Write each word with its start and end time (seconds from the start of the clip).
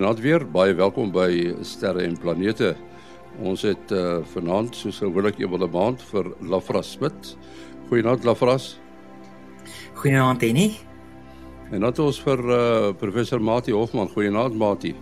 Goeienaand 0.00 0.24
weer. 0.24 0.44
Baie 0.48 0.72
welkom 0.72 1.10
by 1.12 1.50
Sterre 1.60 2.06
en 2.08 2.14
Planete. 2.16 2.70
Ons 3.44 3.66
het 3.68 3.90
uh, 3.92 4.22
vanaand 4.32 4.72
soos 4.72 5.02
gewoonlik 5.02 5.36
eendag 5.36 5.68
'n 5.68 5.74
maand 5.74 6.00
vir 6.08 6.30
Lafras 6.40 6.92
Smit. 6.92 7.36
Goeienaand 7.90 8.24
Lafras. 8.24 8.78
Goeienaand 10.00 10.42
Annie. 10.42 10.78
En 11.70 11.84
dan 11.84 11.92
ons 11.98 12.20
vir 12.20 12.40
uh, 12.48 12.94
professor 12.96 13.42
Mati 13.42 13.72
Hofman. 13.76 14.08
Goeienaand 14.08 14.56
Mati. 14.56 14.94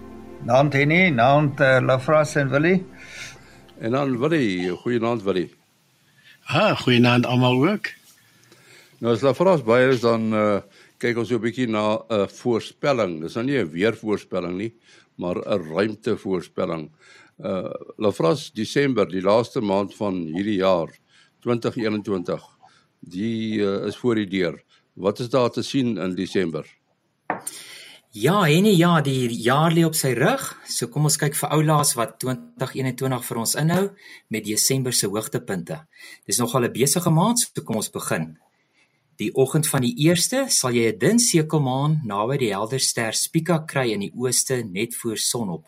Naand 0.43 0.75
Annie, 0.75 1.13
naand 1.15 1.61
uh, 1.61 1.79
Lafras 1.81 2.35
en 2.35 2.51
Willie. 2.51 2.85
En 3.79 3.91
dan 3.91 4.19
Willie, 4.19 4.71
goeienaand 4.71 5.23
Willie. 5.23 5.55
Ha, 6.41 6.75
goeienaand 6.75 7.27
almal 7.27 7.69
ook. 7.69 7.87
Nou 8.99 9.15
as 9.15 9.23
Lafras 9.23 9.63
baie 9.63 9.93
is 9.95 10.01
dan 10.01 10.35
uh, 10.35 10.59
kyk 10.99 11.19
ons 11.19 11.31
'n 11.31 11.41
bietjie 11.41 11.69
na 11.69 11.99
'n 12.11 12.29
voorspelling. 12.29 13.21
Dis 13.23 13.35
nou 13.35 13.45
nie 13.45 13.59
'n 13.59 13.71
weervoorspelling 13.71 14.57
nie, 14.59 14.73
maar 15.17 15.37
'n 15.37 15.63
ruimtevoorspelling. 15.75 16.91
Uh 17.39 17.71
Lafras 17.99 18.51
Desember, 18.53 19.07
die 19.07 19.23
laaste 19.23 19.61
maand 19.61 19.95
van 19.95 20.15
hierdie 20.27 20.59
jaar 20.59 20.91
2021. 21.41 22.43
Die 23.01 23.59
uh, 23.59 23.87
is 23.87 23.97
voor 23.97 24.15
die 24.15 24.27
deur. 24.27 24.63
Wat 24.95 25.21
is 25.21 25.29
daar 25.29 25.51
te 25.51 25.63
sien 25.63 25.97
in 25.99 26.15
Desember? 26.15 26.67
Ja, 28.11 28.49
en 28.49 28.65
ja, 28.65 29.01
die 29.01 29.29
jaar 29.43 29.71
lê 29.71 29.85
op 29.85 29.95
sy 29.95 30.15
rug. 30.17 30.43
So 30.67 30.89
kom 30.89 31.05
ons 31.05 31.19
kyk 31.21 31.37
vir 31.37 31.53
oulaas 31.55 31.95
wat 31.95 32.17
2021 32.19 33.25
vir 33.25 33.39
ons 33.39 33.55
inhou 33.55 33.85
met 34.29 34.45
Desember 34.45 34.93
se 34.93 35.07
hoogtepunte. 35.07 35.87
Dis 36.27 36.39
nogal 36.39 36.65
'n 36.65 36.73
besige 36.73 37.11
maand, 37.11 37.39
so 37.39 37.63
kom 37.63 37.77
ons 37.77 37.91
begin. 37.91 38.39
Die 39.19 39.35
oggend 39.35 39.67
van 39.67 39.83
die 39.83 39.97
1ste 39.99 40.45
sal 40.47 40.77
jy 40.79 40.93
'n 40.93 40.99
dun 40.99 41.19
sekelmaan 41.19 42.01
naby 42.07 42.37
die 42.39 42.53
helder 42.55 42.79
ster 42.79 43.13
Spica 43.13 43.59
kry 43.67 43.91
in 43.91 44.01
die 44.01 44.13
ooste 44.15 44.63
net 44.63 44.95
voor 44.95 45.19
sonop. 45.19 45.65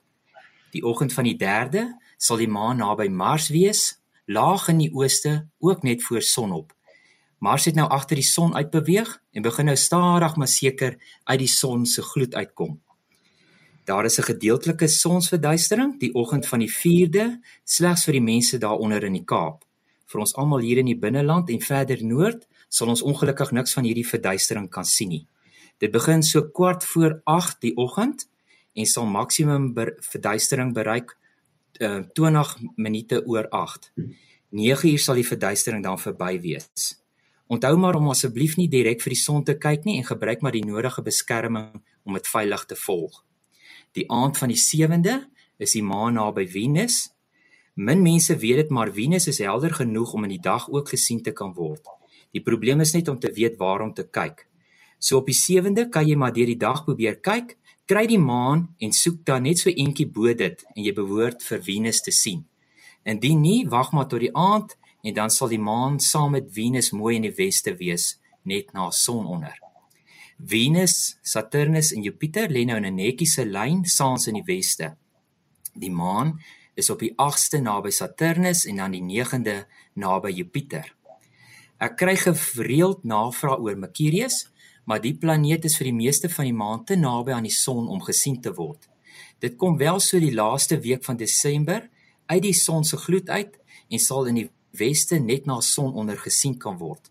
Die 0.70 0.82
oggend 0.86 1.12
van 1.12 1.24
die 1.24 1.34
3de 1.34 1.82
sal 2.16 2.36
die 2.36 2.48
maan 2.48 2.78
naby 2.78 3.08
Mars 3.08 3.48
wees, 3.48 3.98
laag 4.26 4.68
in 4.68 4.78
die 4.78 4.92
ooste, 4.94 5.48
ook 5.58 5.82
net 5.82 6.02
voor 6.02 6.22
sonop. 6.22 6.72
Mars 7.40 7.64
het 7.64 7.74
nou 7.74 7.88
agter 7.88 8.16
die 8.16 8.24
son 8.24 8.54
uitbeweeg 8.54 9.18
en 9.32 9.42
begin 9.42 9.66
nou 9.66 9.76
stadig 9.76 10.36
maar 10.36 10.48
seker 10.48 10.98
uit 11.24 11.38
die 11.38 11.48
son 11.48 11.86
se 11.86 12.02
gloed 12.02 12.34
uitkom. 12.34 12.80
Daar 13.84 14.04
is 14.04 14.18
'n 14.18 14.30
gedeeltelike 14.30 14.86
sonsverduistering 14.86 15.98
die 15.98 16.14
oggend 16.14 16.46
van 16.46 16.58
die 16.58 16.70
4de, 16.70 17.40
slegs 17.64 18.04
vir 18.04 18.12
die 18.12 18.22
mense 18.32 18.58
daaronder 18.58 19.04
in 19.04 19.12
die 19.12 19.24
Kaap. 19.24 19.64
Vir 20.06 20.20
ons 20.20 20.34
almal 20.34 20.58
hier 20.58 20.78
in 20.78 20.86
die 20.86 20.98
binneland 20.98 21.50
en 21.50 21.60
verder 21.60 22.04
noord 22.04 22.46
sal 22.70 22.92
ons 22.92 23.02
ongelukkig 23.02 23.50
niks 23.56 23.74
van 23.74 23.84
hierdie 23.84 24.06
verduistering 24.06 24.70
kan 24.70 24.86
sien 24.86 25.10
nie. 25.10 25.24
Dit 25.82 25.92
begin 25.92 26.22
so 26.22 26.46
kwart 26.54 26.84
voor 26.86 27.18
8 27.24 27.58
die 27.64 27.74
oggend 27.76 28.28
en 28.78 28.86
sal 28.86 29.08
maksimum 29.10 29.72
ber 29.74 29.96
verduistering 30.06 30.72
bereik 30.76 31.16
uh, 31.82 32.02
20 32.14 32.56
minute 32.76 33.22
oor 33.26 33.48
8. 33.50 33.90
9 34.50 34.90
uur 34.92 35.02
sal 35.02 35.18
die 35.18 35.26
verduistering 35.26 35.82
dan 35.82 35.98
verby 35.98 36.36
wees. 36.42 36.94
Onthou 37.50 37.74
maar 37.82 37.98
om 37.98 38.12
asseblief 38.12 38.54
nie 38.60 38.68
direk 38.70 39.02
vir 39.02 39.16
die 39.16 39.18
son 39.18 39.42
te 39.44 39.56
kyk 39.58 39.86
nie 39.88 39.96
en 39.98 40.06
gebruik 40.06 40.44
maar 40.44 40.54
die 40.54 40.66
nodige 40.66 41.02
beskerming 41.02 41.80
om 42.06 42.14
dit 42.14 42.28
veilig 42.30 42.66
te 42.70 42.78
volg. 42.78 43.24
Die 43.98 44.06
aand 44.06 44.38
van 44.38 44.52
die 44.52 44.60
7de 44.60 45.16
is 45.58 45.74
die 45.74 45.82
maan 45.82 46.14
naby 46.14 46.46
Venus. 46.46 47.08
Min 47.74 48.04
mense 48.04 48.36
weet 48.38 48.62
dit 48.62 48.70
maar 48.70 48.92
Venus 48.94 49.26
is 49.26 49.42
helder 49.42 49.74
genoeg 49.74 50.12
om 50.14 50.28
in 50.28 50.36
die 50.36 50.44
dag 50.44 50.68
ook 50.70 50.92
gesien 50.94 51.22
te 51.22 51.34
kan 51.34 51.54
word. 51.56 51.82
Die 52.34 52.42
probleem 52.42 52.80
is 52.80 52.94
net 52.94 53.08
om 53.08 53.18
te 53.18 53.32
weet 53.34 53.58
waar 53.58 53.82
om 53.82 53.94
te 53.94 54.06
kyk. 54.06 54.46
So 54.98 55.18
op 55.18 55.30
die 55.30 55.36
7de 55.36 55.88
kan 55.88 56.06
jy 56.06 56.16
maar 56.16 56.32
deur 56.36 56.46
die 56.46 56.60
dag 56.60 56.84
probeer 56.84 57.16
kyk, 57.24 57.56
kry 57.88 58.04
die 58.06 58.20
maan 58.20 58.68
en 58.78 58.92
soek 58.92 59.24
dan 59.26 59.46
net 59.48 59.58
so 59.58 59.70
eentjie 59.70 60.06
bo 60.06 60.30
dit 60.34 60.60
en 60.76 60.82
jy 60.84 60.92
behoort 60.94 61.42
vir 61.42 61.62
Venus 61.64 62.02
te 62.04 62.12
sien. 62.14 62.44
Indien 63.08 63.40
nie, 63.40 63.64
wag 63.66 63.94
maar 63.96 64.06
tot 64.06 64.20
die 64.22 64.34
aand 64.36 64.76
en 65.02 65.16
dan 65.16 65.32
sal 65.32 65.48
die 65.50 65.62
maan 65.62 65.98
saam 66.04 66.36
met 66.36 66.52
Venus 66.52 66.92
mooi 66.92 67.16
in 67.16 67.26
die 67.26 67.34
weste 67.34 67.74
wees 67.80 68.18
net 68.44 68.74
na 68.76 68.90
sononder. 68.94 69.56
Venus, 70.40 71.16
Saturnus 71.22 71.92
en 71.96 72.04
Jupiter 72.04 72.48
lê 72.48 72.64
nou 72.64 72.76
in 72.76 72.86
'n 72.86 72.96
netjiese 72.96 73.44
lyn 73.44 73.84
saans 73.84 74.26
in 74.26 74.34
die 74.34 74.46
weste. 74.46 74.96
Die 75.74 75.90
maan 75.90 76.40
is 76.74 76.90
op 76.90 77.00
die 77.00 77.12
8ste 77.16 77.60
naby 77.60 77.90
Saturnus 77.90 78.64
en 78.66 78.76
dan 78.76 78.90
die 78.92 79.02
9de 79.02 79.66
naby 79.94 80.30
Jupiter. 80.30 80.94
Ek 81.80 81.96
kry 81.96 82.12
gereeld 82.20 83.06
navrae 83.08 83.56
oor 83.56 83.76
Mercurius, 83.80 84.50
maar 84.84 85.00
die 85.00 85.14
planeet 85.16 85.64
is 85.64 85.78
vir 85.78 85.88
die 85.88 85.96
meeste 85.96 86.28
van 86.28 86.44
die 86.44 86.56
maand 86.56 86.86
te 86.90 86.96
naby 87.00 87.32
aan 87.32 87.46
die 87.48 87.54
son 87.54 87.88
om 87.88 88.02
gesien 88.04 88.36
te 88.44 88.52
word. 88.52 88.84
Dit 89.40 89.56
kom 89.56 89.78
wel 89.80 90.00
so 90.04 90.20
die 90.20 90.34
laaste 90.34 90.76
week 90.84 91.06
van 91.08 91.16
Desember 91.16 91.86
uit 92.28 92.42
die 92.44 92.56
son 92.56 92.84
se 92.84 92.98
gloed 93.00 93.30
uit 93.32 93.56
en 93.88 94.02
sal 94.02 94.28
in 94.28 94.42
die 94.42 94.48
weste 94.76 95.18
net 95.24 95.48
na 95.48 95.60
son 95.64 95.94
onder 95.96 96.20
gesien 96.20 96.58
kan 96.60 96.76
word. 96.78 97.08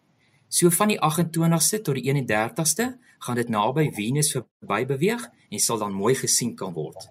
So 0.50 0.70
van 0.70 0.94
die 0.94 1.00
28ste 1.02 1.82
tot 1.82 1.98
die 1.98 2.06
31ste 2.14 2.92
gaan 3.26 3.42
dit 3.42 3.50
naby 3.50 3.90
Venus 3.96 4.32
verby 4.36 4.84
beweeg 4.86 5.26
en 5.50 5.60
sal 5.60 5.82
dan 5.82 5.98
mooi 5.98 6.14
gesien 6.16 6.54
kan 6.56 6.78
word. 6.78 7.10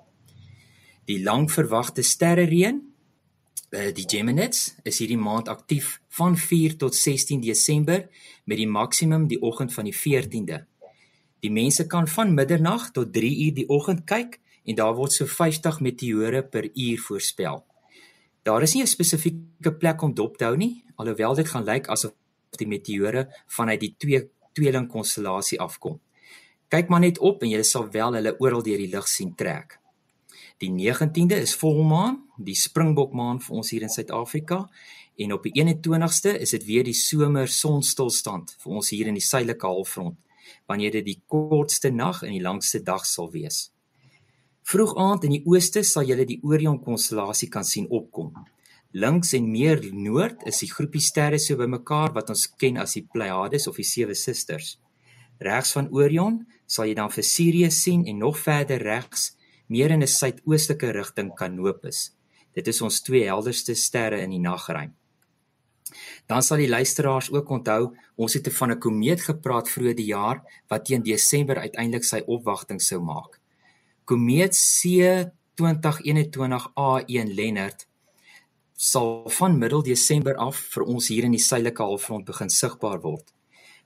Die 1.10 1.18
lang 1.24 1.50
verwagte 1.50 2.06
sterrereën 2.06 2.78
Uh, 2.78 2.87
die 3.70 4.06
Geminids 4.08 4.76
is 4.88 4.98
hierdie 5.02 5.18
maand 5.20 5.48
aktief 5.48 5.98
van 6.16 6.36
4 6.36 6.76
tot 6.80 6.94
16 6.94 7.40
Desember 7.44 8.06
met 8.44 8.56
die 8.56 8.68
maksimum 8.68 9.26
die 9.28 9.40
oggend 9.44 9.74
van 9.74 9.84
die 9.84 9.94
14de. 9.94 10.62
Die 11.44 11.50
mense 11.52 11.86
kan 11.86 12.08
van 12.08 12.34
middernag 12.34 12.90
tot 12.96 13.12
3 13.12 13.28
uur 13.46 13.54
die 13.54 13.68
oggend 13.68 14.06
kyk 14.08 14.38
en 14.64 14.78
daar 14.78 14.94
word 14.96 15.12
so 15.12 15.26
50 15.26 15.80
meteore 15.80 16.42
per 16.42 16.70
uur 16.72 16.98
voorspel. 16.98 17.64
Daar 18.42 18.62
is 18.62 18.74
nie 18.74 18.82
'n 18.82 18.86
spesifieke 18.86 19.72
plek 19.78 20.02
om 20.02 20.14
dop 20.14 20.38
te 20.38 20.44
hou 20.44 20.56
nie, 20.56 20.84
alhoewel 20.96 21.34
dit 21.34 21.48
gaan 21.48 21.64
lyk 21.64 21.88
asof 21.88 22.12
die 22.56 22.66
meteore 22.66 23.28
vanuit 23.46 23.80
die 23.80 23.94
twee 23.98 24.30
tweeling 24.52 24.88
konstellasie 24.88 25.60
afkom. 25.60 26.00
Kyk 26.68 26.88
maar 26.88 27.00
net 27.00 27.18
op 27.18 27.42
en 27.42 27.48
jy 27.48 27.62
sal 27.62 27.90
wel 27.90 28.12
hulle 28.12 28.36
oral 28.40 28.62
deur 28.62 28.78
die 28.78 28.90
lug 28.90 29.08
sien 29.08 29.34
trek. 29.34 29.77
Die 30.58 30.70
19de 30.70 31.36
is 31.38 31.54
volmaan, 31.54 32.16
die 32.34 32.56
springbokmaan 32.58 33.38
vir 33.44 33.58
ons 33.60 33.68
hier 33.70 33.84
in 33.86 33.92
Suid-Afrika 33.94 34.64
en 35.22 35.34
op 35.36 35.44
die 35.46 35.52
21ste 35.54 36.32
is 36.34 36.50
dit 36.56 36.64
weer 36.66 36.86
die 36.86 36.96
somer 36.98 37.46
sonstilstand 37.46 38.56
vir 38.58 38.78
ons 38.80 38.90
hier 38.90 39.06
in 39.06 39.18
die 39.18 39.22
suidelike 39.22 39.70
halfrond 39.70 40.18
wanneer 40.66 40.96
dit 40.96 41.06
die 41.06 41.20
kortste 41.30 41.92
nag 41.94 42.24
en 42.24 42.34
die 42.34 42.42
langste 42.42 42.80
dag 42.82 43.06
sal 43.06 43.30
wees. 43.30 43.68
Vroeg 44.66 44.96
aand 44.98 45.28
in 45.28 45.36
die 45.36 45.42
ooste 45.46 45.84
sal 45.86 46.08
jy 46.08 46.26
die 46.26 46.40
Orion 46.42 46.80
konstellasie 46.82 47.50
kan 47.52 47.64
sien 47.64 47.86
opkom. 47.86 48.34
Links 48.98 49.36
en 49.38 49.46
meer 49.52 49.84
noord 49.92 50.42
is 50.48 50.58
die 50.64 50.72
groepie 50.72 51.04
sterre 51.04 51.38
so 51.38 51.60
bymekaar 51.60 52.16
wat 52.18 52.34
ons 52.34 52.48
ken 52.58 52.82
as 52.82 52.96
die 52.98 53.06
Pleiades 53.06 53.68
of 53.70 53.78
die 53.78 53.86
sewe 53.86 54.18
susters. 54.18 54.74
Regs 55.38 55.70
van 55.76 55.92
Orion 55.94 56.42
sal 56.66 56.90
jy 56.90 56.98
dan 56.98 57.14
vir 57.14 57.24
Sirius 57.24 57.82
sien 57.84 58.08
en 58.10 58.24
nog 58.26 58.40
verder 58.42 58.82
regs 58.82 59.36
meer 59.68 59.90
in 59.90 60.02
'n 60.02 60.06
suidoostelike 60.06 60.90
rigting 60.92 61.34
Canopus. 61.34 62.12
Dit 62.54 62.66
is 62.68 62.80
ons 62.82 63.00
twee 63.00 63.24
helderste 63.24 63.74
sterre 63.74 64.20
in 64.20 64.30
die 64.30 64.40
nagruim. 64.40 64.94
Dan 66.26 66.42
sal 66.42 66.56
die 66.56 66.68
luisteraars 66.68 67.30
ook 67.32 67.48
onthou, 67.48 67.96
ons 68.16 68.34
het 68.34 68.52
van 68.52 68.70
'n 68.70 68.78
komeet 68.78 69.20
gepraat 69.20 69.68
vroeër 69.68 69.96
die 69.96 70.10
jaar 70.12 70.42
wat 70.68 70.84
teen 70.84 71.02
Desember 71.02 71.58
uiteindelik 71.58 72.04
sy 72.04 72.22
opwagting 72.26 72.80
sou 72.82 73.00
maak. 73.00 73.40
Komeet 74.04 74.54
C 74.54 74.80
2021 75.54 76.72
A1 76.74 77.34
Lennard 77.34 77.86
sal 78.76 79.30
van 79.30 79.58
middel 79.58 79.82
Desember 79.82 80.36
af 80.36 80.56
vir 80.56 80.84
ons 80.86 81.08
hier 81.08 81.24
in 81.24 81.34
die 81.34 81.42
suidelike 81.42 81.82
halfrond 81.82 82.24
begin 82.24 82.50
sigbaar 82.50 83.00
word. 83.00 83.34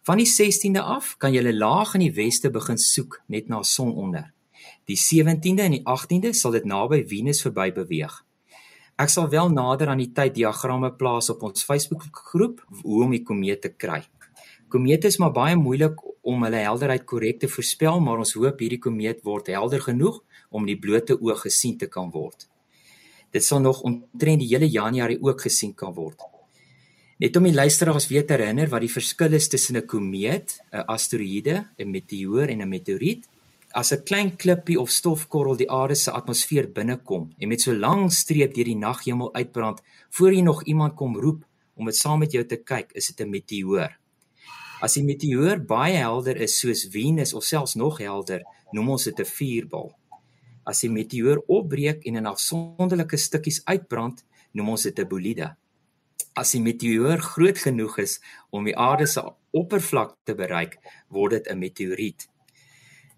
Van 0.04 0.18
die 0.18 0.26
16de 0.26 0.82
af 0.82 1.16
kan 1.18 1.32
jy 1.32 1.52
laag 1.52 1.94
in 1.94 2.00
die 2.00 2.12
weste 2.12 2.50
begin 2.50 2.78
soek 2.78 3.22
net 3.26 3.48
na 3.48 3.62
son 3.62 3.94
onder. 3.94 4.32
Die 4.90 4.98
17de 4.98 5.62
en 5.62 5.76
die 5.76 5.84
18de 5.86 6.32
sal 6.34 6.56
dit 6.56 6.64
naby 6.66 7.04
Venus 7.06 7.42
verby 7.44 7.68
beweeg. 7.74 8.16
Ek 8.98 9.10
sal 9.10 9.28
wel 9.30 9.48
nader 9.50 9.88
aan 9.88 10.02
die 10.02 10.10
tyd 10.14 10.34
diagramme 10.34 10.92
plaas 10.98 11.30
op 11.32 11.42
ons 11.46 11.64
Facebook 11.64 12.04
groep 12.32 12.60
hoe 12.82 13.04
om 13.04 13.14
die 13.14 13.22
komeet 13.22 13.62
te 13.62 13.70
kry. 13.70 14.02
Komete 14.72 15.06
is 15.06 15.18
maar 15.22 15.32
baie 15.32 15.56
moeilik 15.56 16.00
om 16.22 16.42
hulle 16.46 16.62
helderheid 16.64 17.04
korrek 17.06 17.40
te 17.42 17.48
voorspel, 17.50 18.00
maar 18.00 18.22
ons 18.22 18.34
hoop 18.38 18.60
hierdie 18.62 18.80
komeet 18.82 19.22
word 19.26 19.50
helder 19.52 19.82
genoeg 19.82 20.20
om 20.50 20.66
die 20.66 20.78
blote 20.78 21.18
oog 21.18 21.42
gesien 21.46 21.78
te 21.78 21.88
kan 21.90 22.10
word. 22.10 22.48
Dit 23.32 23.44
sal 23.44 23.62
nog 23.64 23.80
omtrent 23.86 24.42
die 24.42 24.50
hele 24.50 24.68
Januarie 24.68 25.20
ook 25.22 25.46
gesien 25.46 25.74
kan 25.74 25.94
word. 25.96 26.20
Net 27.22 27.36
om 27.38 27.46
die 27.46 27.54
luisteraars 27.54 28.08
weer 28.10 28.26
te 28.26 28.34
herinner 28.34 28.68
wat 28.68 28.82
die 28.82 28.90
verskil 28.92 29.32
is 29.38 29.48
tussen 29.48 29.76
'n 29.76 29.86
komeet, 29.86 30.58
'n 30.72 30.84
asteroïde, 30.86 31.68
'n 31.78 31.90
meteoor 31.90 32.48
en 32.48 32.62
'n 32.62 32.68
meteoriet 32.68 33.28
as 33.74 33.92
'n 33.92 34.04
klein 34.04 34.36
klippie 34.36 34.80
of 34.80 34.90
stofkorrel 34.90 35.56
die 35.56 35.70
aarde 35.70 35.94
se 35.94 36.10
atmosfeer 36.10 36.72
binnekom 36.72 37.32
en 37.38 37.48
met 37.48 37.60
so 37.60 37.72
lang 37.74 38.12
streep 38.12 38.54
deur 38.54 38.64
die 38.64 38.76
naghemel 38.76 39.34
uitbrand 39.34 39.82
voor 40.10 40.32
jy 40.32 40.40
nog 40.40 40.64
iemand 40.64 40.94
kom 40.94 41.16
roep 41.16 41.44
om 41.74 41.86
dit 41.86 41.96
saam 41.96 42.18
met 42.18 42.32
jou 42.32 42.44
te 42.44 42.56
kyk, 42.56 42.92
is 42.92 43.06
dit 43.06 43.20
'n 43.20 43.30
meteoor. 43.30 43.98
As 44.82 44.94
die 44.94 45.04
meteoor 45.04 45.60
baie 45.64 45.96
helder 45.96 46.36
is 46.36 46.58
soos 46.60 46.88
Venus 46.90 47.34
of 47.34 47.44
selfs 47.44 47.74
nog 47.74 47.98
helder, 47.98 48.42
noem 48.72 48.88
ons 48.90 49.04
dit 49.04 49.20
'n 49.20 49.24
vuurbal. 49.24 49.94
As 50.64 50.80
die 50.80 50.90
meteoor 50.90 51.42
opbreek 51.46 52.04
en 52.06 52.16
in 52.16 52.26
afsonderlike 52.26 53.16
stukkies 53.16 53.64
uitbrand, 53.64 54.24
noem 54.52 54.68
ons 54.68 54.82
dit 54.82 54.98
'n 54.98 55.08
bolide. 55.08 55.56
As 56.34 56.52
die 56.52 56.60
meteoor 56.60 57.18
groot 57.18 57.58
genoeg 57.58 57.98
is 57.98 58.20
om 58.50 58.64
die 58.64 58.76
aarde 58.76 59.06
se 59.06 59.22
oppervlak 59.50 60.16
te 60.24 60.34
bereik, 60.34 60.78
word 61.08 61.30
dit 61.30 61.46
'n 61.48 61.58
meteoriet. 61.58 62.31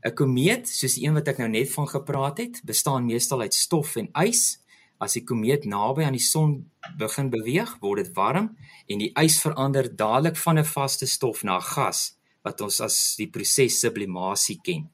'n 0.05 0.15
Komeet, 0.15 0.69
soos 0.69 0.95
die 0.95 1.07
een 1.07 1.15
wat 1.15 1.29
ek 1.29 1.39
nou 1.39 1.49
net 1.49 1.71
van 1.73 1.89
gepraat 1.89 2.39
het, 2.39 2.61
bestaan 2.65 3.07
meestal 3.07 3.41
uit 3.41 3.55
stof 3.55 3.97
en 3.97 4.11
ys. 4.13 4.61
As 5.01 5.17
die 5.17 5.25
komeet 5.27 5.65
naby 5.65 6.05
aan 6.07 6.17
die 6.17 6.23
son 6.23 6.71
begin 6.99 7.31
beweeg, 7.33 7.73
word 7.81 8.05
dit 8.05 8.13
warm 8.17 8.53
en 8.87 9.01
die 9.03 9.11
ys 9.19 9.41
verander 9.43 9.89
dadelik 9.97 10.37
van 10.37 10.59
'n 10.59 10.65
vaste 10.65 11.07
stof 11.07 11.43
na 11.43 11.59
gas 11.61 12.17
wat 12.45 12.61
ons 12.61 12.81
as 12.81 13.17
die 13.17 13.29
proses 13.29 13.81
sublimasie 13.81 14.61
ken. 14.63 14.91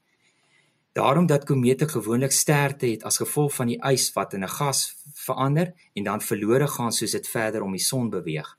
Daarom 0.93 1.27
dat 1.27 1.45
komete 1.45 1.89
gewoonlik 1.89 2.33
sterte 2.33 2.87
het 2.87 3.03
as 3.03 3.19
gevolg 3.19 3.55
van 3.55 3.67
die 3.67 3.79
ys 3.93 4.13
wat 4.15 4.35
in 4.35 4.45
'n 4.45 4.49
gas 4.49 4.95
verander 5.15 5.75
en 5.95 6.05
dan 6.05 6.21
verlore 6.21 6.67
gaan 6.67 6.93
soos 6.93 7.11
dit 7.11 7.29
verder 7.29 7.63
om 7.63 7.73
die 7.73 7.87
son 7.91 8.11
beweeg. 8.11 8.59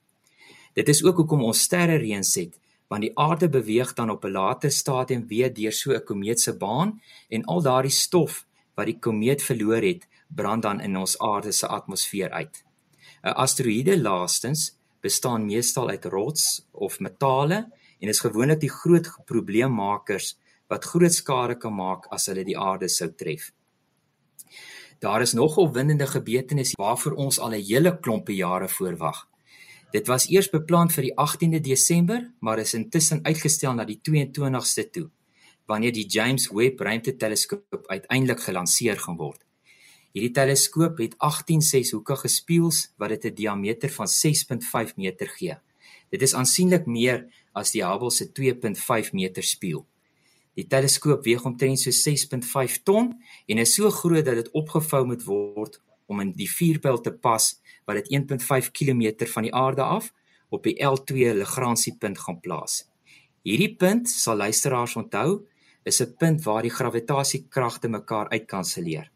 Dit 0.74 0.90
is 0.90 1.04
ook 1.04 1.16
hoekom 1.16 1.44
ons 1.44 1.62
sterre 1.62 1.98
reëns 1.98 2.36
het, 2.36 2.60
want 2.92 3.06
die 3.06 3.14
aarde 3.16 3.48
beweeg 3.50 3.94
dan 3.96 4.10
op 4.10 4.26
'n 4.26 4.32
later 4.32 4.72
stadium 4.72 5.28
weer 5.28 5.54
deur 5.54 5.72
so 5.72 5.92
'n 5.94 6.04
komeet 6.04 6.40
se 6.40 6.54
baan 6.58 7.02
en 7.30 7.46
al 7.46 7.62
daardie 7.62 7.98
stof 8.06 8.46
wat 8.76 8.86
die 8.86 9.00
komeet 9.00 9.44
verloor 9.44 9.82
het, 9.82 10.08
brand 10.28 10.62
dan 10.64 10.82
in 10.82 10.98
ons 10.98 11.20
aarde 11.20 11.52
se 11.52 11.68
atmosfeer 11.68 12.30
uit. 12.30 12.64
'n 13.24 13.36
Asteroïde 13.44 14.02
laastens 14.02 14.78
bestaan 15.02 15.46
meestal 15.46 15.90
uit 15.90 16.06
rots 16.06 16.68
of 16.72 17.00
metale 17.00 17.72
en 18.00 18.08
is 18.08 18.20
gewoonlik 18.20 18.60
die 18.60 18.76
groot 18.82 19.08
probleemmakers 19.26 20.38
wat 20.68 20.86
groot 20.86 21.14
skade 21.14 21.56
kan 21.56 21.74
maak 21.74 22.06
as 22.10 22.26
hulle 22.26 22.44
die 22.44 22.60
aarde 22.60 22.88
sou 22.90 23.10
tref. 23.16 23.52
Daar 25.00 25.22
is 25.22 25.34
nog 25.34 25.58
opwindende 25.58 26.08
gebeurtenisse 26.08 26.76
waarvoor 26.78 27.14
ons 27.14 27.40
al 27.40 27.52
'n 27.54 27.64
hele 27.64 28.00
klompe 28.00 28.36
jare 28.36 28.68
voorwag. 28.68 29.31
Dit 29.92 30.08
was 30.08 30.30
eers 30.32 30.48
beplan 30.48 30.88
vir 30.88 31.10
die 31.10 31.16
18de 31.20 31.60
Desember, 31.60 32.22
maar 32.40 32.62
is 32.62 32.72
intussen 32.78 33.20
uitgestel 33.26 33.74
na 33.76 33.84
die 33.84 33.98
22ste 34.00 34.86
toe, 34.88 35.10
wanneer 35.68 35.92
die 35.92 36.06
James 36.08 36.48
Webb 36.48 36.80
Ruimteteleskoop 36.80 37.90
uiteindelik 37.92 38.40
gelanseer 38.40 39.00
gaan 39.04 39.20
word. 39.20 39.42
Hierdie 40.16 40.32
teleskoop 40.36 41.00
het 41.04 41.18
18 41.20 41.64
seshoekige 41.64 42.32
spieëls 42.32 42.80
wat 43.00 43.10
dit 43.10 43.26
'n 43.26 43.36
diameter 43.36 43.90
van 43.90 44.08
6.5 44.08 44.96
meter 44.96 45.28
gee. 45.28 45.56
Dit 46.10 46.22
is 46.22 46.34
aansienlik 46.34 46.86
meer 46.86 47.28
as 47.54 47.72
die 47.72 47.84
Hubble 47.84 48.12
se 48.12 48.32
2.5 48.32 49.12
meter 49.12 49.44
spieël. 49.44 49.86
Die 50.56 50.68
teleskoop 50.68 51.24
weeg 51.24 51.44
omtrent 51.44 51.80
so 51.80 51.92
6.5 51.92 52.84
ton 52.84 53.22
en 53.48 53.58
is 53.58 53.74
so 53.74 53.90
groot 53.90 54.26
dat 54.26 54.36
dit 54.36 54.52
opgevou 54.52 55.06
moet 55.06 55.24
word 55.24 55.82
om 56.12 56.20
in 56.24 56.34
die 56.36 56.50
vuurpyl 56.52 57.00
te 57.02 57.14
pas 57.16 57.54
wat 57.88 58.02
dit 58.02 58.12
1.5 58.20 58.72
km 58.76 59.28
van 59.34 59.48
die 59.48 59.54
aarde 59.56 59.84
af 59.84 60.12
op 60.52 60.68
die 60.68 60.76
L2 60.84 61.32
Lagrange-punt 61.40 62.20
gaan 62.20 62.40
plaas. 62.44 62.84
Hierdie 63.48 63.72
punt, 63.80 64.10
sal 64.12 64.38
luisteraars 64.44 64.98
onthou, 65.00 65.48
is 65.84 66.02
'n 66.02 66.14
punt 66.20 66.44
waar 66.44 66.62
die 66.62 66.76
gravitasiekragte 66.78 67.88
mekaar 67.88 68.30
uitkanselleer. 68.30 69.10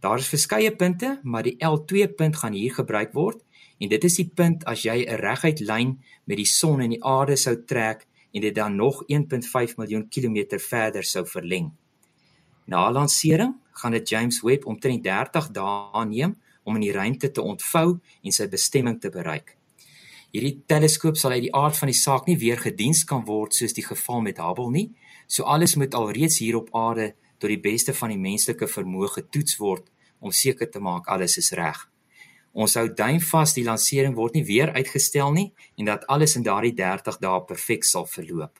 Daar 0.00 0.18
is 0.18 0.28
verskeie 0.28 0.76
punte, 0.76 1.20
maar 1.22 1.42
die 1.42 1.56
L2 1.58 2.08
punt 2.16 2.36
gaan 2.36 2.52
hier 2.52 2.74
gebruik 2.74 3.12
word 3.12 3.44
en 3.78 3.88
dit 3.88 4.04
is 4.04 4.16
die 4.16 4.30
punt 4.34 4.64
as 4.64 4.82
jy 4.82 5.04
'n 5.06 5.20
reguit 5.20 5.60
lyn 5.60 5.98
met 6.24 6.36
die 6.36 6.46
son 6.46 6.80
en 6.80 6.90
die 6.90 7.04
aarde 7.04 7.36
sou 7.36 7.56
trek 7.64 8.06
en 8.32 8.40
dit 8.40 8.54
dan 8.54 8.76
nog 8.76 9.02
1.5 9.06 9.76
miljoen 9.76 10.08
kilometer 10.08 10.60
verder 10.60 11.04
sou 11.04 11.26
verleng. 11.26 11.72
Na 12.66 12.90
lansering 12.90 13.54
gaan 13.78 13.94
dit 13.94 14.08
James 14.08 14.40
Webb 14.42 14.66
omtrent 14.66 15.04
30 15.04 15.50
dae 15.54 16.04
neem 16.06 16.36
om 16.64 16.76
in 16.76 16.84
die 16.84 16.92
ruimte 16.92 17.30
te 17.30 17.42
ontvou 17.42 17.98
en 17.98 18.34
sy 18.34 18.48
bestemming 18.50 19.00
te 19.00 19.10
bereik. 19.10 19.54
Hierdie 20.34 20.58
teleskoop 20.68 21.16
sal 21.16 21.38
uit 21.38 21.46
die 21.46 21.54
aard 21.56 21.78
van 21.78 21.88
die 21.88 21.96
saak 21.96 22.26
nie 22.28 22.36
weer 22.36 22.60
gediens 22.60 23.04
kan 23.08 23.24
word 23.24 23.56
soos 23.56 23.72
die 23.72 23.86
geval 23.86 24.20
met 24.26 24.42
Hubble 24.44 24.68
nie. 24.74 24.90
So 25.26 25.48
alles 25.48 25.76
moet 25.80 25.96
alreeds 25.96 26.42
hier 26.42 26.58
op 26.58 26.68
aarde 26.76 27.14
tot 27.38 27.48
die 27.48 27.60
beste 27.60 27.94
van 27.96 28.12
die 28.12 28.20
menslike 28.20 28.68
vermoë 28.68 29.08
getoets 29.14 29.56
word 29.62 29.88
om 30.20 30.34
seker 30.34 30.68
te 30.68 30.82
maak 30.84 31.08
alles 31.08 31.38
is 31.40 31.52
reg. 31.56 31.86
Ons 32.52 32.74
hou 32.76 32.88
duim 32.92 33.20
vas 33.22 33.54
die 33.54 33.64
lansering 33.64 34.16
word 34.18 34.36
nie 34.36 34.44
weer 34.44 34.74
uitgestel 34.76 35.32
nie 35.32 35.52
en 35.78 35.88
dat 35.88 36.04
alles 36.12 36.36
in 36.36 36.44
daardie 36.44 36.74
30 36.76 37.20
dae 37.22 37.40
perfek 37.48 37.86
sal 37.88 38.08
verloop. 38.08 38.58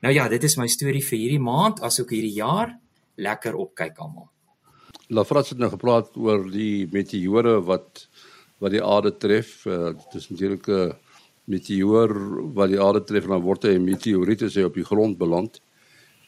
Nou 0.00 0.12
ja, 0.14 0.28
dit 0.32 0.44
is 0.44 0.56
my 0.56 0.68
storie 0.68 1.04
vir 1.04 1.18
hierdie 1.18 1.42
maand 1.42 1.82
asook 1.84 2.14
hierdie 2.14 2.38
jaar. 2.38 2.78
Lekker 3.20 3.56
opkyk 3.60 3.98
almal. 4.02 4.28
Lafrats 5.10 5.52
het 5.52 5.58
nou 5.58 5.70
gepraat 5.72 6.14
oor 6.16 6.46
die 6.50 6.88
meteore 6.92 7.58
wat 7.66 8.06
wat 8.60 8.74
die 8.74 8.82
aarde 8.84 9.14
tref. 9.16 9.64
Uh, 9.64 9.94
dit 9.96 10.18
is 10.20 10.28
natuurlik 10.28 10.68
'n 10.68 10.92
meteoor 11.44 12.12
wat 12.54 12.68
die 12.68 12.80
aarde 12.80 13.04
tref 13.04 13.24
en 13.24 13.30
dan 13.36 13.42
word 13.42 13.62
hy 13.62 13.74
'n 13.78 13.84
meteoriet 13.84 14.42
as 14.42 14.54
hy 14.54 14.62
op 14.62 14.74
die 14.74 14.84
grond 14.84 15.18
beland. 15.18 15.60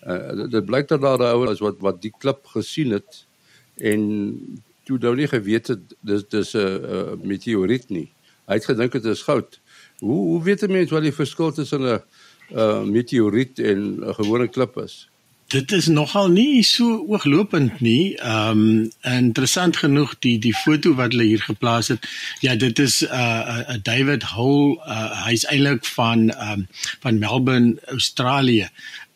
Uh, 0.06 0.34
dit, 0.36 0.50
dit 0.50 0.64
blyk 0.64 0.88
dat 0.88 1.00
daar 1.00 1.18
'n 1.18 1.34
ou 1.34 1.50
is 1.52 1.60
wat 1.60 1.78
wat 1.80 2.02
die 2.02 2.14
klip 2.18 2.46
gesien 2.46 2.90
het 2.90 3.26
en 3.76 4.00
toe 4.84 4.98
nou 4.98 5.14
nie 5.16 5.28
geweet 5.28 5.68
het 5.68 5.94
dis 6.00 6.24
dis 6.28 6.54
'n 6.54 7.20
meteoriet 7.22 7.88
nie. 7.90 8.10
Hy 8.48 8.54
het 8.54 8.64
gedink 8.64 8.92
dit 8.92 9.04
is 9.04 9.22
goud. 9.22 9.60
Hoe 10.00 10.20
hoe 10.32 10.42
weet 10.42 10.62
'n 10.62 10.72
mens 10.72 10.90
wat 10.90 11.02
die 11.02 11.12
verskil 11.14 11.52
tussen 11.52 11.82
'n 11.82 12.00
'n 12.50 12.90
meteoriet 12.90 13.58
en 13.58 14.00
'n 14.00 14.14
gewone 14.14 14.48
klip 14.48 14.76
is? 14.76 15.11
Dit 15.52 15.72
is 15.72 15.86
nogal 15.86 16.30
nie 16.32 16.62
so 16.64 17.02
ooglopend 17.12 17.80
nie. 17.84 18.16
Ehm 18.16 18.60
um, 18.60 18.92
interessant 19.04 19.76
genoeg 19.76 20.14
die 20.24 20.38
die 20.40 20.54
foto 20.56 20.94
wat 20.96 21.12
hulle 21.12 21.26
hier 21.28 21.42
geplaas 21.44 21.90
het. 21.92 22.06
Ja, 22.40 22.54
dit 22.56 22.78
is 22.78 23.02
'n 23.02 23.12
uh, 23.12 23.58
uh, 23.68 23.76
David 23.82 24.22
Hole. 24.22 24.80
Uh, 24.80 25.26
Hy's 25.26 25.44
eintlik 25.44 25.84
van 25.84 26.30
ehm 26.30 26.52
um, 26.52 26.66
van 27.00 27.18
Melbourne, 27.18 27.76
Australië. 27.86 28.68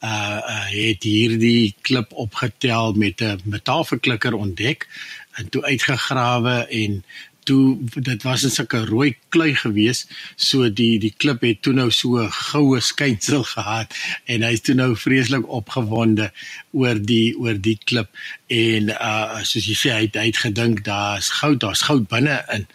Uh, 0.04 0.10
uh 0.10 0.66
het 0.76 1.02
hierdie 1.02 1.74
klip 1.80 2.12
opgetel 2.12 2.92
met 2.92 3.20
'n 3.20 3.40
metaalverklikker 3.44 4.34
ontdek 4.34 4.88
en 5.32 5.48
toe 5.48 5.62
uitgegrawe 5.62 6.66
en 6.68 7.04
toe 7.46 7.78
dit 7.94 8.22
was 8.26 8.44
'n 8.44 8.50
sulke 8.50 8.82
rooi 8.90 9.16
klei 9.34 9.54
gewees 9.54 10.06
so 10.36 10.68
die 10.68 10.98
die 10.98 11.14
klip 11.16 11.40
het 11.46 11.62
toe 11.62 11.72
nou 11.72 11.90
so 11.90 12.18
'n 12.22 12.30
goue 12.30 12.80
skynsel 12.80 13.44
gehad 13.54 13.94
en 14.26 14.42
hy's 14.42 14.60
toe 14.66 14.74
nou 14.74 14.90
vreeslik 14.96 15.48
opgewonde 15.60 16.30
oor 16.72 16.98
die 17.12 17.36
oor 17.38 17.58
die 17.68 17.78
klip 17.84 18.08
en 18.46 18.90
uh 18.90 19.42
soos 19.42 19.66
jy 19.70 19.76
sê 19.82 19.90
hy 19.96 20.02
het, 20.06 20.14
hy 20.20 20.26
het 20.30 20.44
gedink 20.46 20.84
daar's 20.84 21.30
goud 21.40 21.60
daar's 21.60 21.86
goud 21.88 22.08
binne 22.08 22.42
in 22.54 22.66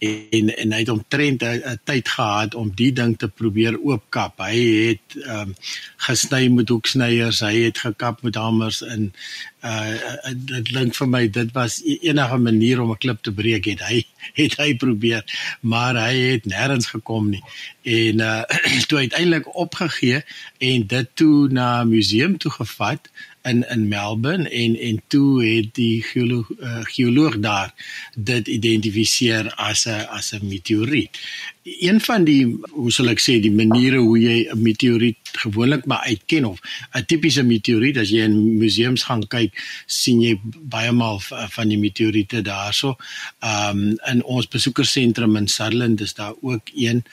en 0.00 0.56
en 0.56 0.72
hy 0.72 0.78
het 0.78 0.88
omtrent 0.88 1.42
'n 1.44 1.80
tyd 1.84 2.08
gehad 2.08 2.54
om 2.54 2.72
die 2.74 2.92
ding 2.92 3.18
te 3.18 3.28
probeer 3.28 3.76
oopkap. 3.80 4.38
Hy 4.38 4.58
het 4.88 5.16
ehm 5.22 5.48
um, 5.48 5.54
gesny 5.96 6.48
met 6.48 6.68
hoeksnyers, 6.68 7.40
hy 7.40 7.56
het 7.68 7.78
gekap 7.78 8.22
met 8.22 8.34
hamers 8.34 8.82
en 8.82 9.12
uh 9.60 10.32
dit 10.34 10.68
klink 10.68 10.94
vir 10.96 11.08
my 11.08 11.28
dit 11.28 11.52
was 11.52 11.82
e-, 11.84 11.98
enige 12.08 12.38
manier 12.38 12.80
om 12.80 12.90
'n 12.90 12.98
klip 12.98 13.22
te 13.22 13.32
breek 13.32 13.64
het 13.64 13.80
hy 13.80 14.04
het 14.42 14.56
hy 14.56 14.76
probeer, 14.76 15.24
maar 15.60 15.94
hy 15.94 16.16
het 16.16 16.44
nêrens 16.44 16.88
gekom 16.88 17.28
nie. 17.30 17.44
En 17.82 18.20
uh 18.20 18.42
toe 18.88 18.98
uiteindelik 18.98 19.56
opgegee 19.56 20.24
en 20.58 20.86
dit 20.86 21.08
toe 21.14 21.48
na 21.48 21.84
museum 21.84 22.38
toe 22.38 22.50
gevat 22.50 23.10
in 23.42 23.68
in 23.68 23.88
Melbourne 23.88 24.48
en 24.48 24.78
en 24.78 25.02
toe 25.06 25.44
het 25.44 25.74
die 25.74 26.02
geoloog 26.02 26.50
uh, 26.60 26.80
geoloog 26.82 27.38
daar 27.38 27.74
dit 28.14 28.48
identifiseer 28.48 29.54
as 29.54 29.86
'n 29.86 30.06
as 30.08 30.32
'n 30.32 30.46
meteoriet. 30.46 31.18
Een 31.62 32.00
van 32.00 32.24
die 32.24 32.58
hoe 32.70 32.92
sal 32.92 33.08
ek 33.08 33.20
sê 33.20 33.40
die 33.40 33.52
maniere 33.52 33.96
hoe 33.96 34.18
jy 34.18 34.48
'n 34.48 34.62
meteoriet 34.62 35.16
gewoonlik 35.32 35.84
maar 35.84 36.04
uitken 36.04 36.44
of 36.44 36.60
'n 36.92 37.04
tipiese 37.06 37.42
meteoriet 37.42 37.98
as 37.98 38.10
jy 38.10 38.22
in 38.22 38.58
museums 38.58 39.02
gaan 39.02 39.26
kyk, 39.26 39.52
sien 39.86 40.20
jy 40.20 40.40
baie 40.44 40.92
maal 40.92 41.20
van 41.50 41.68
die 41.68 41.78
meteoriete 41.78 42.42
daarso. 42.42 42.96
Ehm 43.38 43.78
um, 43.78 43.98
in 44.12 44.24
ons 44.24 44.48
besoekersentrum 44.48 45.36
in 45.36 45.48
Sutherland 45.48 46.00
is 46.00 46.14
daar 46.14 46.34
ook 46.40 46.62
een 46.74 47.04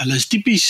hulle 0.00 0.16
is 0.16 0.26
tipies 0.26 0.66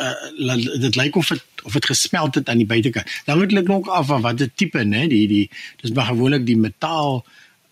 uh, 0.00 0.56
dit 0.80 0.96
lyk 0.96 1.16
of 1.16 1.28
dit 1.28 1.46
of 1.64 1.72
dit 1.76 1.86
gesmelt 1.86 2.34
het 2.34 2.48
aan 2.48 2.62
die 2.62 2.68
buitekant. 2.68 3.08
Dan 3.26 3.38
moet 3.38 3.52
ek 3.52 3.68
nog 3.68 3.88
af 3.88 4.06
van 4.06 4.24
watter 4.24 4.48
tipe 4.54 4.80
nê 4.84 5.06
die 5.10 5.26
die 5.28 5.46
dis 5.82 5.92
maar 5.92 6.08
gewoonlik 6.12 6.46
die 6.46 6.56
metaal 6.56 7.20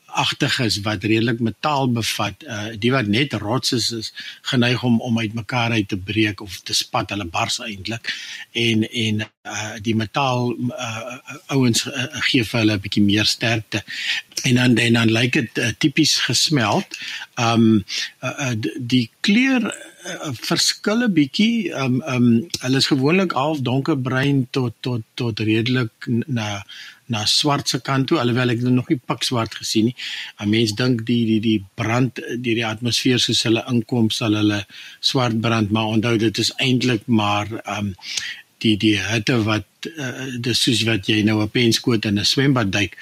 agtiges 0.09 0.81
wat 0.85 1.05
redelik 1.05 1.40
metaal 1.40 1.90
bevat. 1.93 2.45
Uh 2.45 2.75
die 2.81 2.93
wat 2.93 3.07
net 3.07 3.35
rots 3.43 3.73
is 3.76 3.90
is 3.93 4.12
geneig 4.50 4.83
om 4.83 5.00
om 5.00 5.19
uitmekaar 5.19 5.71
uit 5.76 5.88
te 5.88 5.97
breek 5.97 6.40
of 6.40 6.61
te 6.61 6.75
spat. 6.75 7.11
Hulle 7.11 7.25
bars 7.25 7.61
eintlik. 7.64 8.12
En 8.52 8.88
en 8.88 9.21
uh 9.45 9.76
die 9.83 9.97
metaal 9.97 10.55
uh 10.69 11.19
ouens 11.55 11.85
uh, 11.87 12.09
gee 12.31 12.45
vir 12.45 12.61
hulle 12.61 12.78
'n 12.78 12.85
bietjie 12.87 13.05
meer 13.05 13.26
sterkte. 13.26 13.85
En 14.45 14.55
dan 14.55 14.76
en 14.76 14.93
dan 14.93 15.12
lyk 15.12 15.33
dit 15.33 15.59
uh, 15.59 15.71
tipies 15.78 16.17
gesmelt. 16.31 16.99
Um 17.37 17.85
uh, 18.23 18.35
uh 18.49 18.55
die 18.78 19.11
kleur 19.21 19.73
uh, 20.14 20.32
verskil 20.50 21.04
'n 21.06 21.14
bietjie. 21.14 21.72
Um 21.84 22.02
um 22.14 22.26
hulle 22.64 22.82
is 22.82 22.90
gewoonlik 22.92 23.32
half 23.32 23.60
donkerbruin 23.68 24.46
tot 24.50 24.74
tot 24.80 25.02
tot 25.14 25.40
redelik 25.40 26.08
na 26.26 26.62
na 27.08 27.24
swart 27.24 27.68
se 27.68 27.80
kant 27.80 28.08
toe 28.08 28.18
alhoewel 28.20 28.52
ek 28.52 28.60
nog 28.62 28.88
nie 28.92 29.00
pikswart 29.10 29.54
gesien 29.60 29.88
nie. 29.88 29.96
'n 30.40 30.50
Mens 30.54 30.74
dink 30.80 31.04
die 31.10 31.24
die 31.30 31.40
die 31.40 31.60
brand 31.74 32.14
deur 32.16 32.58
die 32.60 32.66
atmosfeer 32.72 33.18
soos 33.18 33.42
hulle 33.48 33.64
inkom 33.72 34.10
sal 34.10 34.34
hulle 34.40 34.64
swart 35.00 35.40
brand, 35.40 35.70
maar 35.70 35.92
onthou 35.94 36.16
dit 36.16 36.38
is 36.38 36.52
eintlik 36.58 37.06
maar 37.06 37.48
um 37.76 37.94
die 38.62 38.76
die 38.76 38.96
hitte 38.98 39.38
wat 39.46 39.66
uh, 39.86 40.26
dis 40.42 40.62
soos 40.62 40.82
wat 40.88 41.06
jy 41.10 41.20
nou 41.26 41.40
'n 41.42 41.50
penskoot 41.50 42.04
in 42.04 42.18
'n 42.18 42.24
swembad 42.24 42.72
duik 42.72 42.96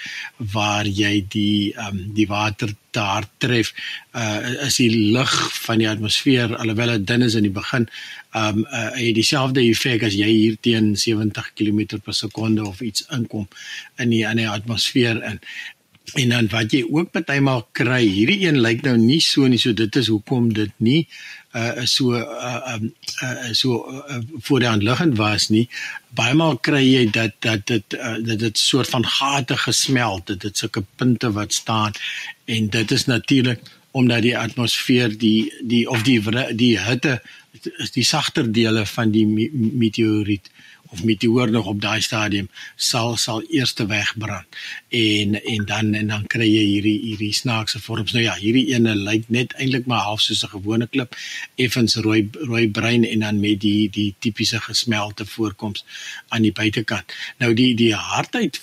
waar 0.53 0.85
jy 0.85 1.25
die 1.29 1.73
um, 1.77 2.13
die 2.13 2.27
water 2.27 2.69
daar 2.91 3.25
tref 3.37 3.73
uh, 4.13 4.65
is 4.67 4.77
die 4.77 5.11
lug 5.13 5.33
van 5.65 5.77
die 5.77 5.89
atmosfeer 5.89 6.55
alhoewel 6.57 6.97
dit 6.97 7.07
dun 7.07 7.21
is 7.21 7.35
in 7.35 7.43
die 7.49 7.57
begin 7.61 7.89
um 8.37 8.65
uh, 8.65 8.91
het 8.93 9.15
dieselfde 9.15 9.61
effek 9.61 10.03
as 10.03 10.13
jy 10.13 10.29
hier 10.29 10.57
teen 10.61 10.95
70 10.95 11.53
km 11.53 11.99
per 12.03 12.13
sekonde 12.13 12.65
of 12.67 12.81
iets 12.81 13.05
inkom 13.17 13.47
in 13.97 14.09
die 14.09 14.23
in 14.23 14.37
die 14.37 14.49
atmosfeer 14.49 15.23
in 15.23 15.39
en 16.15 16.29
dan 16.29 16.47
wat 16.51 16.71
jy 16.71 16.85
ook 16.87 17.11
partymal 17.11 17.65
kry 17.75 18.03
hierdie 18.05 18.47
een 18.47 18.61
lyk 18.63 18.85
nou 18.85 18.95
nie 18.97 19.19
so 19.23 19.47
nie 19.47 19.59
so 19.59 19.75
dit 19.75 19.95
is 19.99 20.07
hoekom 20.07 20.53
dit 20.55 20.71
nie 20.77 21.01
uh 21.57 21.85
so 21.85 22.13
uh 22.13 22.73
um 22.73 22.93
uh, 23.23 23.51
so 23.51 23.85
uh, 23.87 24.17
voor 24.39 24.59
die 24.59 24.67
hand 24.67 24.83
liggend 24.83 25.17
was 25.17 25.49
nie. 25.49 25.69
Baie 26.09 26.33
maal 26.33 26.57
kry 26.57 26.83
jy 26.83 27.05
dat 27.11 27.33
dat 27.39 27.65
dit 27.67 27.97
uh, 27.97 28.17
dat 28.25 28.39
dit 28.39 28.57
soort 28.57 28.89
van 28.89 29.05
gate 29.05 29.57
gesmelt 29.57 30.27
dit 30.27 30.41
dit 30.41 30.57
sulke 30.57 30.83
punte 30.95 31.31
wat 31.31 31.53
staan. 31.53 31.91
En 32.45 32.69
dit 32.69 32.91
is 32.91 33.05
natuurlik 33.05 33.59
omdat 33.91 34.21
die 34.21 34.37
atmosfeer 34.37 35.17
die 35.17 35.53
die 35.61 35.89
of 35.89 36.03
die 36.03 36.21
die 36.55 36.77
hitte 36.79 37.21
is 37.77 37.91
die 37.91 38.05
sagter 38.05 38.51
dele 38.51 38.85
van 38.85 39.11
die 39.11 39.25
meteoriet 39.55 40.51
of 40.89 41.03
meteoor 41.03 41.51
nog 41.51 41.65
op 41.65 41.81
daai 41.81 42.01
stadium 42.01 42.49
sal 42.75 43.17
sal 43.17 43.43
eers 43.49 43.73
wegbrand. 43.73 44.45
En 44.89 45.43
en 45.43 45.65
dan 45.65 45.93
en 45.93 46.07
dan 46.07 46.27
kry 46.27 46.47
jy 46.47 46.65
hierdie 46.65 46.99
hierdie 46.99 47.33
snaakse 47.33 47.79
vorms. 47.79 48.11
Nou 48.11 48.23
ja 48.23 48.35
hierdie 48.35 48.73
ene 48.73 48.95
lyk 48.95 49.29
net 49.29 49.53
eintlik 49.53 49.85
maar 49.85 50.03
half 50.07 50.21
soos 50.21 50.43
'n 50.43 50.53
gewone 50.55 50.87
klip 50.87 51.15
effens 51.55 51.95
rooi 51.95 52.29
rooi 52.31 52.69
bruin 52.69 53.03
en 53.03 53.19
dan 53.19 53.39
met 53.39 53.61
die 53.61 53.89
die 53.89 54.15
tipiese 54.19 54.59
gesmelte 54.59 55.25
voorkoms 55.25 55.85
aan 56.27 56.41
die 56.41 56.51
buitekant 56.51 57.13
nou 57.37 57.53
die 57.53 57.75
die 57.75 57.93
hardheid 57.93 58.59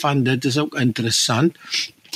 van 0.00 0.22
dit 0.22 0.44
is 0.44 0.58
ook 0.58 0.74
interessant. 0.74 1.56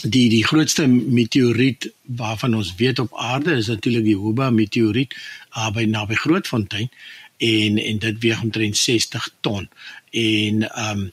Die 0.02 0.28
die 0.28 0.44
grootste 0.44 0.86
meteoriet 0.86 1.92
waarvan 2.02 2.54
ons 2.54 2.74
weet 2.76 2.98
op 2.98 3.14
aarde 3.16 3.54
is 3.54 3.70
natuurlik 3.70 4.04
die 4.04 4.18
Huba 4.18 4.50
meteoriet 4.50 5.14
uh, 5.56 5.70
by 5.70 5.84
naby 5.88 6.18
Grootfontein 6.18 6.90
en 7.36 7.78
en 7.78 7.98
dit 7.98 8.20
weeg 8.20 8.42
omtrent 8.42 8.76
60 8.76 9.28
ton 9.40 9.68
en 10.14 10.70
ehm 10.70 10.98
um, 10.98 11.12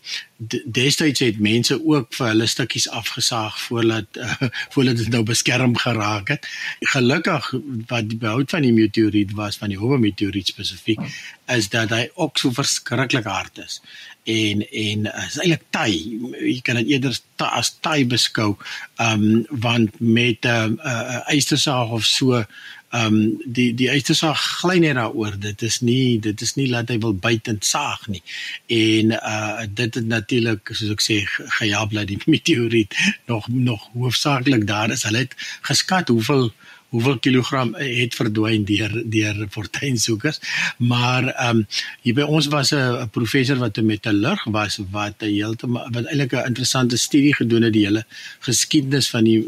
destyds 0.65 1.19
het 1.21 1.39
mense 1.39 1.75
ook 1.85 2.13
vir 2.17 2.27
hulle 2.27 2.47
stukkies 2.49 2.87
afgesaag 2.89 3.59
voordat 3.61 4.17
uh, 4.17 4.47
voordat 4.73 4.97
dit 4.97 5.09
nou 5.13 5.21
beskerm 5.23 5.75
geraak 5.77 6.27
het. 6.33 6.47
Gelukkig 6.93 7.51
wat 7.87 8.09
die 8.09 8.17
behoud 8.17 8.49
van 8.49 8.65
die 8.65 8.73
meteoriet 8.73 9.33
was 9.37 9.57
van 9.57 9.69
die 9.69 9.77
Hubble 9.77 10.01
meteoriet 10.01 10.49
spesifiek 10.49 11.01
is 11.45 11.69
dat 11.69 11.93
hy 11.93 12.07
ook 12.13 12.37
so 12.37 12.53
verskriklik 12.57 13.29
hard 13.29 13.61
is. 13.65 13.81
En 14.23 14.65
en 14.69 15.05
uh, 15.09 15.25
is 15.27 15.39
eintlik 15.41 15.65
taai. 15.69 15.97
Jy 16.37 16.59
kan 16.65 16.81
dit 16.81 16.93
eerder 16.95 17.17
ta, 17.35 17.53
as 17.61 17.73
taai 17.79 18.05
beskou. 18.05 18.53
Ehm 18.97 19.25
um, 19.29 19.61
want 19.65 19.97
met 19.99 20.45
'n 20.45 20.77
uh, 20.77 20.93
uh, 20.93 21.37
ystersaag 21.37 21.89
of 21.89 22.05
so 22.05 22.45
ehm 22.91 23.13
um, 23.15 23.41
die 23.45 23.73
die 23.73 23.89
uitsaag 23.89 24.41
gly 24.59 24.77
net 24.83 24.97
daaroor. 24.99 25.37
Dit 25.39 25.61
is 25.61 25.79
nie 25.79 26.19
dit 26.19 26.41
is 26.41 26.55
nie 26.59 26.67
laat 26.69 26.89
hy 26.91 26.97
wil 26.99 27.13
byt 27.15 27.47
en 27.47 27.61
saag 27.63 28.07
nie. 28.11 28.23
En 28.67 29.13
uh 29.15 29.63
dit 29.67 29.95
het 29.95 30.07
natuurlik 30.07 30.73
soos 30.73 30.91
ek 30.97 31.05
sê 31.05 31.21
gehelp 31.59 31.95
dat 31.95 32.09
die 32.11 32.19
meteoriet 32.33 32.97
nog 33.31 33.47
nog 33.47 33.87
hoofsaaklik 33.93 34.67
daar 34.67 34.91
is. 34.91 35.05
Hulle 35.07 35.23
het 35.23 35.35
geskat 35.61 36.11
hoeveel 36.11 36.51
hoeveel 36.91 37.19
kilogram 37.23 37.73
het 37.79 38.15
verdwyn 38.15 38.65
deur 38.67 38.91
deur 39.09 39.45
fortuinsoekers. 39.49 40.39
Maar 40.77 41.29
ehm 41.31 41.61
um, 41.61 41.65
hier 42.01 42.15
by 42.17 42.25
ons 42.27 42.47
was 42.51 42.71
'n 42.75 43.09
professor 43.11 43.57
wat 43.57 43.77
'n 43.77 43.85
metallurg 43.85 44.43
was 44.43 44.79
wat 44.91 45.23
heeltemal 45.23 45.87
wat 45.91 46.05
eintlik 46.05 46.33
'n 46.33 46.47
interessante 46.51 46.97
studie 46.97 47.35
gedoen 47.35 47.61
het 47.61 47.73
die 47.73 47.85
hele 47.85 48.05
geskiedenis 48.39 49.09
van 49.09 49.23
die 49.23 49.39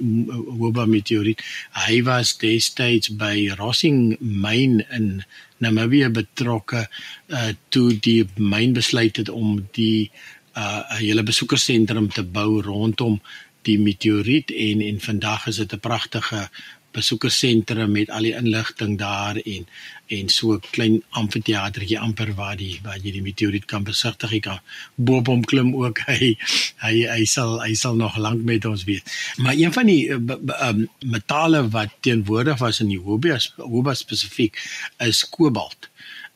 Hubble 0.59 0.87
meteoriet. 0.87 1.43
Hy 1.71 2.03
was 2.03 2.37
destyds 2.37 3.15
by 3.15 3.51
Rossing 3.57 4.17
myn 4.19 4.85
in 4.89 5.23
Namibië 5.57 6.09
betrokke 6.09 6.87
uh, 7.27 7.51
toe 7.69 7.99
die 7.99 8.25
myn 8.35 8.73
besluit 8.73 9.15
het 9.17 9.29
om 9.29 9.67
die 9.71 10.11
uh, 10.57 10.83
'n 10.91 10.97
hele 10.97 11.23
besoekersentrum 11.23 12.09
te 12.09 12.23
bou 12.23 12.61
rondom 12.61 13.21
die 13.61 13.79
meteoriet 13.79 14.51
en 14.51 14.81
en 14.81 14.99
vandag 14.99 15.47
is 15.47 15.55
dit 15.55 15.73
'n 15.73 15.79
pragtige 15.79 16.49
besoekersentrum 16.93 17.91
met 17.91 18.09
al 18.09 18.27
die 18.27 18.35
inligting 18.37 18.97
daar 18.97 19.39
en 19.41 19.67
en 20.13 20.29
so 20.29 20.53
'n 20.53 20.61
klein 20.71 21.03
amfitheatertjie 21.09 21.99
amper 21.99 22.33
waar 22.35 22.57
die 22.57 22.79
waar 22.83 22.97
jy 22.97 23.11
die 23.11 23.21
meteoriet 23.21 23.65
kan 23.65 23.83
besigtig. 23.83 24.31
Jy 24.31 24.39
kan 24.39 24.59
boop 24.95 25.27
hom 25.27 25.43
klim 25.43 25.75
ook. 25.75 25.99
Hy 26.07 26.37
hy 26.77 26.95
hy 27.07 27.25
sal 27.25 27.61
hy 27.61 27.73
sal 27.73 27.95
nog 27.95 28.17
lank 28.17 28.43
met 28.43 28.65
ons 28.65 28.83
wees. 28.83 29.01
Maar 29.37 29.55
een 29.55 29.73
van 29.73 29.85
die 29.85 30.09
um, 30.09 30.89
metale 30.99 31.69
wat 31.69 31.89
teenwoordig 31.99 32.57
was 32.59 32.79
in 32.79 32.87
die 32.87 32.99
Hobie 32.99 33.37
Hobie 33.57 33.95
spesifiek 33.95 34.59
is 34.99 35.29
kobalt 35.29 35.89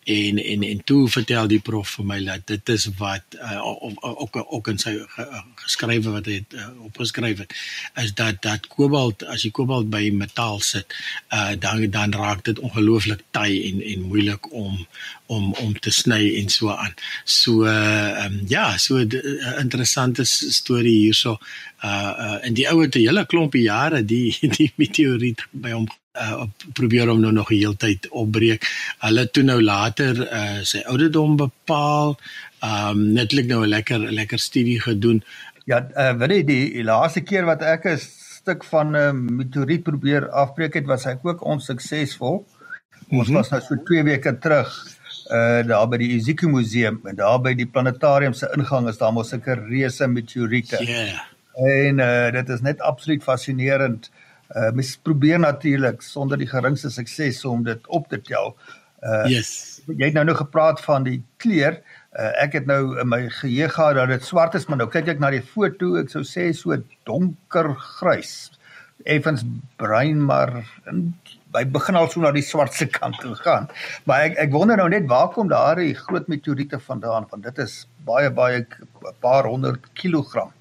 en 0.08 0.40
en 0.44 0.64
en 0.64 0.84
toe 0.84 1.02
vertel 1.12 1.48
die 1.52 1.60
prof 1.60 1.98
vir 1.98 2.06
my 2.12 2.20
dat 2.24 2.46
dit 2.48 2.70
is 2.70 2.88
wat 3.00 3.36
uh, 3.36 3.60
ook 4.02 4.40
ook 4.40 4.68
in 4.72 4.80
sy 4.80 4.94
geskrywe 5.64 6.14
wat 6.16 6.30
hy 6.30 6.40
het 6.40 6.56
uh, 6.56 6.70
opgeskryf 6.88 7.44
het 7.44 7.56
is 8.04 8.14
dat 8.16 8.42
dat 8.46 8.68
kobalt 8.72 9.26
as 9.28 9.44
jy 9.44 9.52
kobalt 9.52 9.90
by 9.92 10.08
metaal 10.16 10.62
sit 10.64 10.96
uh, 11.36 11.54
dan 11.60 11.90
dan 11.92 12.16
raak 12.16 12.46
dit 12.48 12.60
ongelooflik 12.60 13.26
taai 13.36 13.60
en 13.72 13.84
en 13.84 14.08
moeilik 14.08 14.52
om 14.52 14.86
om 15.28 15.54
om 15.54 15.74
te 15.80 15.92
sny 15.92 16.22
en 16.40 16.50
so 16.50 16.72
aan. 16.72 16.94
So 17.24 17.66
uh, 17.68 18.26
um, 18.26 18.42
ja, 18.48 18.78
so 18.78 18.98
'n 18.98 19.12
uh, 19.12 19.60
interessante 19.60 20.24
storie 20.26 21.00
hierso. 21.00 21.38
Uh, 21.84 22.14
uh 22.26 22.38
in 22.48 22.54
die 22.54 22.70
ouete 22.70 23.00
hele 23.00 23.26
klompie 23.26 23.62
jare 23.62 24.06
die 24.06 24.38
die 24.58 24.72
meteoriet 24.76 25.46
by 25.52 25.72
hom 25.72 25.88
uh, 26.18 26.48
probeer 26.74 27.08
hom 27.12 27.22
nou 27.22 27.32
nog 27.32 27.52
'n 27.52 27.60
heeltyd 27.62 28.10
opbreek. 28.10 28.66
Hulle 29.00 29.30
toe 29.32 29.44
nou 29.44 29.62
later 29.62 30.22
uh, 30.28 30.60
sy 30.64 30.82
ouderdom 30.86 31.38
bepaal. 31.38 32.18
Um 32.64 33.14
netlik 33.14 33.48
nou 33.48 33.64
'n 33.64 33.70
lekker 33.70 34.00
lekker 34.12 34.40
studie 34.40 34.82
gedoen. 34.82 35.24
Ja, 35.66 35.88
uh, 35.96 36.14
weet 36.18 36.32
jy 36.32 36.44
die, 36.44 36.74
die 36.74 36.84
laaste 36.84 37.22
keer 37.22 37.46
wat 37.46 37.62
ek 37.62 37.86
'n 37.86 37.98
stuk 38.00 38.64
van 38.64 38.92
'n 38.92 38.96
uh, 38.96 39.12
meteoriet 39.12 39.84
probeer 39.84 40.30
afbreek 40.30 40.74
het, 40.74 40.86
was 40.86 41.06
ek 41.06 41.26
ook 41.26 41.44
onsuksesvol. 41.44 42.46
Ons 43.10 43.10
mm 43.10 43.20
-hmm. 43.20 43.34
was 43.34 43.50
nou 43.50 43.62
so 43.62 43.76
2 43.76 44.04
weke 44.04 44.38
terug 44.40 44.96
uh 45.32 45.68
daar 45.68 45.88
by 45.88 45.98
die 45.98 46.16
Ezekiel 46.16 46.50
Museum 46.50 47.02
en 47.04 47.16
daar 47.16 47.42
by 47.42 47.54
die 47.54 47.66
planetarium 47.66 48.34
se 48.34 48.48
ingang 48.56 48.88
is 48.88 48.98
daar 48.98 49.14
mos 49.14 49.30
sulke 49.30 49.54
reuse 49.54 50.08
meteoriete. 50.08 50.78
Ja. 50.86 51.04
Yeah. 51.04 51.20
En 51.56 52.00
uh 52.00 52.32
dit 52.32 52.50
is 52.50 52.62
net 52.62 52.80
absoluut 52.80 53.24
fascinerend. 53.24 54.10
Uh 54.12 54.27
Uh 54.56 54.72
mens 54.72 54.96
probeer 55.04 55.40
natuurlik 55.40 56.02
sonder 56.02 56.38
die 56.38 56.48
geringste 56.48 56.90
sukses 56.90 57.46
om 57.46 57.64
dit 57.64 57.88
op 57.88 58.08
te 58.08 58.22
tel. 58.22 58.56
Uh 59.04 59.26
Yes. 59.30 59.82
Jy 59.88 60.10
het 60.10 60.14
nou 60.14 60.26
nog 60.26 60.38
gepraat 60.38 60.82
van 60.82 61.04
die 61.04 61.22
kleur. 61.38 61.82
Uh 62.16 62.32
ek 62.44 62.54
het 62.60 62.66
nou 62.66 63.00
in 63.00 63.10
my 63.10 63.28
geheue 63.30 63.70
gehad 63.70 63.96
dat 64.00 64.14
dit 64.14 64.24
swart 64.24 64.56
is, 64.56 64.68
maar 64.68 64.78
nou 64.78 64.90
kyk 64.90 65.08
ek 65.16 65.20
na 65.20 65.32
die 65.32 65.44
foto, 65.44 65.96
ek 66.00 66.10
sou 66.14 66.24
sê 66.24 66.52
so 66.56 66.76
donker 67.04 67.74
grys. 68.00 68.52
Effens 69.06 69.44
bruin, 69.78 70.24
maar 70.26 70.64
in 70.90 71.14
by 71.54 71.64
begin 71.72 71.96
al 71.96 72.10
so 72.12 72.22
na 72.22 72.32
die 72.36 72.44
swartse 72.44 72.88
kant 72.92 73.20
toe 73.24 73.36
gaan. 73.40 73.70
Maar 74.06 74.30
ek 74.30 74.40
ek 74.48 74.52
wonder 74.52 74.80
nou 74.80 74.90
net 74.92 75.08
waar 75.12 75.30
kom 75.32 75.48
daai 75.52 75.94
groot 75.96 76.28
meteoriete 76.28 76.80
vandaan? 76.80 77.28
Want 77.32 77.44
dit 77.48 77.64
is 77.64 77.86
baie 78.08 78.32
baie 78.32 78.66
'n 78.66 79.16
paar 79.22 79.48
honderd 79.48 79.88
kilogram 79.94 80.52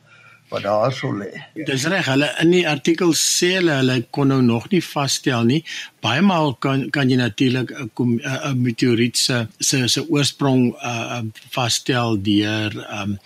wat 0.49 0.62
daar 0.62 0.93
sou 0.95 1.11
lê. 1.19 1.31
Dis 1.67 1.87
reg, 1.91 2.07
hulle 2.11 2.29
in 2.43 2.53
die 2.55 2.67
artikel 2.69 3.12
sê 3.19 3.57
hulle 3.57 3.81
hulle 3.81 3.97
kon 4.15 4.31
nou 4.31 4.41
nog 4.45 4.69
nie 4.71 4.83
vasstel 4.85 5.47
nie. 5.49 5.62
Baie 6.05 6.23
maal 6.23 6.55
kan 6.62 6.87
kan 6.95 7.11
jy 7.11 7.19
natuurlik 7.19 7.73
'n 7.73 8.21
'n 8.23 8.62
meteoriet 8.62 9.17
se 9.17 9.47
se 9.59 9.88
se 9.88 10.07
oorsprong 10.09 10.75
uh 10.75 11.23
vasstel 11.50 12.23
deur 12.23 12.73
um 13.00 13.19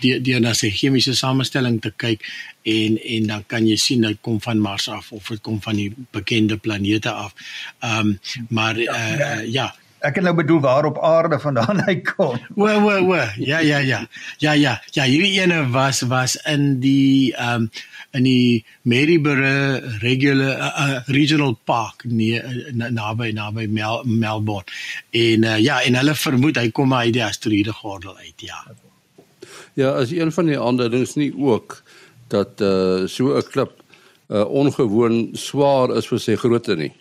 die 0.00 0.20
die 0.20 0.38
na 0.40 0.54
sy 0.54 0.70
chemiese 0.70 1.14
samestelling 1.14 1.80
te 1.80 1.90
kyk 1.90 2.22
en 2.62 2.98
en 2.98 3.26
dan 3.26 3.44
kan 3.46 3.66
jy 3.66 3.76
sien 3.76 4.00
dit 4.00 4.18
kom 4.20 4.40
van 4.40 4.58
Mars 4.58 4.88
af 4.88 5.12
of 5.12 5.28
dit 5.28 5.42
kom 5.42 5.60
van 5.62 5.76
die 5.76 5.92
bekende 6.10 6.56
planete 6.56 7.10
af. 7.10 7.34
Um 7.82 8.18
maar 8.48 8.76
uh, 8.76 9.18
ja, 9.18 9.42
ja. 9.44 9.74
Ek 9.98 10.14
het 10.14 10.24
nou 10.24 10.34
bedoel 10.38 10.60
waar 10.62 10.86
op 10.86 10.98
aarde 11.02 11.38
vandaan 11.42 11.82
hy 11.88 11.96
kom. 12.06 12.38
O 12.56 12.66
o 12.66 12.96
o. 13.12 13.20
Ja 13.36 13.58
ja 13.58 13.78
ja. 13.78 14.06
Ja 14.38 14.52
ja. 14.52 14.78
Ja, 14.94 15.04
hierdie 15.04 15.40
ene 15.40 15.64
was 15.74 16.02
was 16.06 16.36
in 16.46 16.78
die 16.80 17.34
ehm 17.34 17.68
um, 17.68 17.70
in 18.16 18.24
die 18.24 18.64
Maryborough 18.88 19.98
regular 20.00 20.56
uh, 20.56 20.68
uh, 20.80 21.00
regional 21.12 21.52
park 21.64 22.04
nee 22.04 22.40
naby 22.72 23.32
naby 23.36 23.66
Mel, 23.66 24.02
Melbourne. 24.04 24.64
En 25.10 25.44
uh, 25.44 25.58
ja, 25.58 25.82
en 25.82 25.98
hulle 25.98 26.14
vermoed 26.14 26.56
hy 26.56 26.70
kom 26.70 26.94
uit 26.94 27.12
die 27.12 27.24
asteroïde 27.24 27.74
gordel 27.82 28.16
uit, 28.16 28.46
ja. 28.46 28.64
Ja, 29.78 29.90
as 29.90 30.10
een 30.10 30.32
van 30.32 30.48
die 30.48 30.60
aanduidings 30.60 31.14
nie 31.14 31.32
ook 31.36 31.82
dat 32.32 32.60
uh 32.60 33.06
so 33.06 33.36
'n 33.36 33.44
klip 33.50 33.76
uh 34.28 34.44
ongewoon 34.44 35.28
swaar 35.32 35.96
is 35.96 36.06
vir 36.06 36.18
sy 36.18 36.36
grootte 36.36 36.76
nie. 36.76 36.92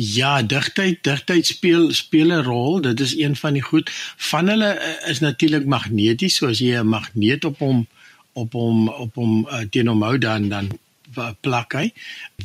Ja, 0.00 0.42
digtheid, 0.42 1.02
digtheid 1.02 1.46
speel 1.46 1.92
speel 1.92 2.30
'n 2.30 2.42
rol. 2.46 2.80
Dit 2.80 3.00
is 3.00 3.16
een 3.16 3.36
van 3.36 3.52
die 3.52 3.62
goed. 3.62 3.90
Van 4.16 4.48
hulle 4.48 5.00
is 5.06 5.18
natuurlik 5.18 5.64
magneties, 5.66 6.36
soos 6.36 6.58
jy 6.58 6.78
'n 6.78 6.86
magneet 6.86 7.44
op 7.44 7.58
hom 7.58 7.86
op 8.32 8.52
hom 8.52 8.88
op 8.88 9.14
hom 9.14 9.48
uh, 9.50 9.58
teen 9.70 9.86
hom 9.86 10.02
hou 10.02 10.18
dan 10.18 10.48
dan 10.48 10.78
plak 11.40 11.72
hy. 11.72 11.92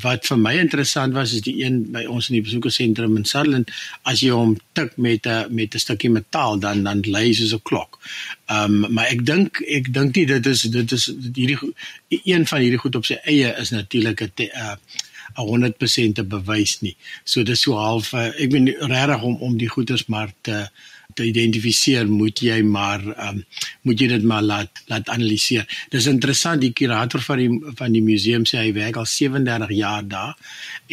Wat 0.02 0.26
vir 0.26 0.38
my 0.38 0.54
interessant 0.58 1.14
was 1.14 1.34
is 1.34 1.42
die 1.42 1.64
een 1.64 1.92
by 1.92 2.06
ons 2.06 2.30
in 2.30 2.40
die 2.40 2.46
besoekersentrum 2.48 3.18
in 3.18 3.26
Sutherland 3.26 3.70
as 4.02 4.20
jy 4.20 4.32
hom 4.34 4.58
tik 4.74 4.98
met 4.98 5.28
'n 5.28 5.54
met 5.54 5.76
'n 5.76 5.80
stukkie 5.80 6.10
metaal 6.10 6.60
dan 6.60 6.84
dan 6.84 7.02
lui 7.06 7.34
soos 7.34 7.54
'n 7.54 7.62
klok. 7.62 8.00
Ehm 8.48 8.84
um, 8.84 8.94
maar 8.94 9.06
ek 9.06 9.26
dink 9.26 9.62
ek 9.62 9.94
dink 9.94 10.16
nie 10.16 10.26
dit 10.26 10.46
is 10.46 10.62
dit 10.62 10.92
is 10.92 11.06
hierdie 11.34 11.60
een 12.10 12.48
van 12.48 12.60
hierdie 12.60 12.80
goed 12.80 12.96
op 12.96 13.06
sy 13.06 13.18
eie 13.24 13.56
is 13.60 13.70
natuurlik 13.70 14.22
'n 14.22 14.32
'n 15.38 15.46
100% 15.48 16.28
bewys 16.28 16.82
nie. 16.82 16.96
So 17.24 17.44
dis 17.44 17.62
so 17.62 17.76
half 17.78 18.14
uh, 18.14 18.32
ek 18.38 18.50
ben 18.52 18.68
regtig 18.68 19.22
om 19.22 19.36
om 19.42 19.58
die 19.58 19.70
goeders 19.70 20.06
maar 20.06 20.34
te 20.42 20.68
te 21.14 21.26
identifiseer 21.28 22.08
moet 22.10 22.40
jy 22.42 22.60
maar 22.66 23.04
um, 23.28 23.42
moet 23.88 24.00
jy 24.02 24.08
dit 24.14 24.26
maar 24.28 24.44
laat 24.46 24.84
laat 24.92 25.10
analiseer. 25.14 25.68
Dis 25.94 26.08
interessant 26.10 26.62
die 26.64 26.74
kurator 26.76 27.22
van 27.26 27.42
die 27.42 27.74
van 27.80 27.94
die 27.96 28.04
museum 28.06 28.48
sê 28.50 28.64
hy 28.64 28.74
werk 28.78 28.98
al 29.02 29.08
37 29.10 29.74
jaar 29.78 30.08
daar 30.08 30.34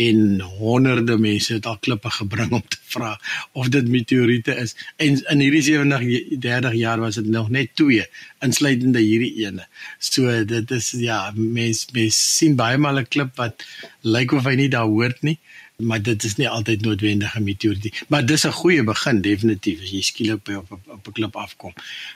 en 0.00 0.40
honderde 0.60 1.16
mense 1.20 1.54
het 1.56 1.68
al 1.70 1.80
klippe 1.80 2.12
gebring 2.18 2.52
om 2.58 2.64
te 2.66 2.80
vra 2.92 3.14
of 3.52 3.70
dit 3.72 3.88
meteoriete 3.88 4.56
is. 4.64 4.76
En 4.96 5.20
in 5.34 5.44
hierdie 5.44 5.64
37 5.70 6.76
jaar 6.80 7.00
was 7.00 7.20
dit 7.20 7.30
nog 7.30 7.50
net 7.50 7.74
twee 7.78 8.06
insluitende 8.44 9.02
hierdie 9.04 9.46
ene. 9.46 9.66
So 9.98 10.44
dit 10.44 10.70
is 10.76 10.92
ja, 10.98 11.22
mense 11.36 11.92
mens 11.96 12.20
sien 12.36 12.56
baie 12.56 12.78
maal 12.78 13.00
'n 13.00 13.08
klip 13.08 13.36
wat 13.36 13.64
lyk 14.02 14.32
of 14.32 14.44
hy 14.44 14.56
nie 14.56 14.70
daar 14.72 14.88
hoort 14.88 15.22
nie 15.22 15.38
maar 15.80 16.02
dit 16.02 16.24
is 16.24 16.36
nie 16.36 16.48
altyd 16.48 16.80
noodwendig 16.86 17.36
'n 17.36 17.42
meteoriet 17.42 18.04
maar 18.08 18.26
dis 18.26 18.46
'n 18.46 18.52
goeie 18.52 18.82
begin 18.82 19.20
definitief 19.20 19.82
as 19.82 19.90
jy 19.90 20.02
skielik 20.02 20.42
by 20.44 20.54
op 20.54 20.70
op 20.86 21.08
'n 21.08 21.12
klip 21.12 21.36
afkom 21.36 21.72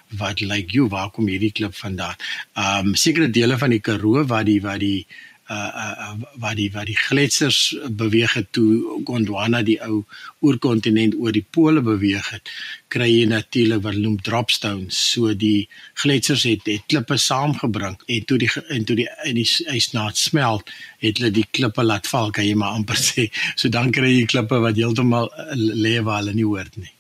wat 0.08 0.40
lyk 0.40 0.50
like 0.50 0.76
jy 0.76 0.88
waar 0.88 1.10
kom 1.10 1.28
hierdie 1.28 1.52
klip 1.52 1.74
vandaan? 1.74 2.16
Ehm 2.54 2.88
um, 2.88 2.94
sekere 2.94 3.30
dele 3.30 3.58
van 3.58 3.70
die 3.70 3.80
Karoo 3.80 4.24
waar 4.26 4.44
die 4.44 4.60
waar 4.60 4.78
die 4.78 5.06
uh 5.50 5.92
uh 6.04 6.12
waar 6.40 6.54
die 6.56 6.70
waar 6.72 6.86
die 6.88 6.96
gletsers 6.96 7.76
beweeg 7.88 8.32
het 8.34 8.46
toe 8.56 9.02
Gondwana 9.04 9.62
die 9.62 9.80
ou 9.84 10.04
oorkontinent 10.40 11.14
oor 11.20 11.32
die 11.32 11.44
pole 11.50 11.82
beweeg 11.84 12.30
het 12.32 12.48
kry 12.88 13.08
jy 13.10 13.26
natuurlik 13.28 13.82
wat 13.84 13.98
noem 13.98 14.16
dropstones. 14.22 14.96
So 15.12 15.34
die 15.34 15.66
gletsers 16.00 16.44
het 16.48 16.64
het 16.70 16.86
klippe 16.88 17.18
saamgebring 17.20 17.98
en 18.06 18.24
toe 18.24 18.38
die 18.38 18.50
en 18.68 18.84
toe 18.88 18.96
die 19.02 19.08
in 19.28 19.40
die 19.40 19.48
ysnaad 19.74 20.16
smelt 20.20 20.70
het 21.02 21.18
hulle 21.18 21.32
die 21.34 21.46
klippe 21.50 21.84
laat 21.84 22.08
val 22.08 22.30
kan 22.30 22.46
jy 22.46 22.54
maar 22.58 22.78
amper 22.78 23.00
sê. 23.08 23.28
So 23.56 23.68
dan 23.68 23.92
kry 23.92 24.14
jy 24.14 24.30
klippe 24.30 24.60
wat 24.64 24.78
heeltemal 24.80 25.28
uh, 25.28 25.50
lê 25.56 25.98
waar 26.06 26.22
hulle 26.22 26.36
nie 26.38 26.48
hoort 26.48 26.78
nie. 26.80 26.92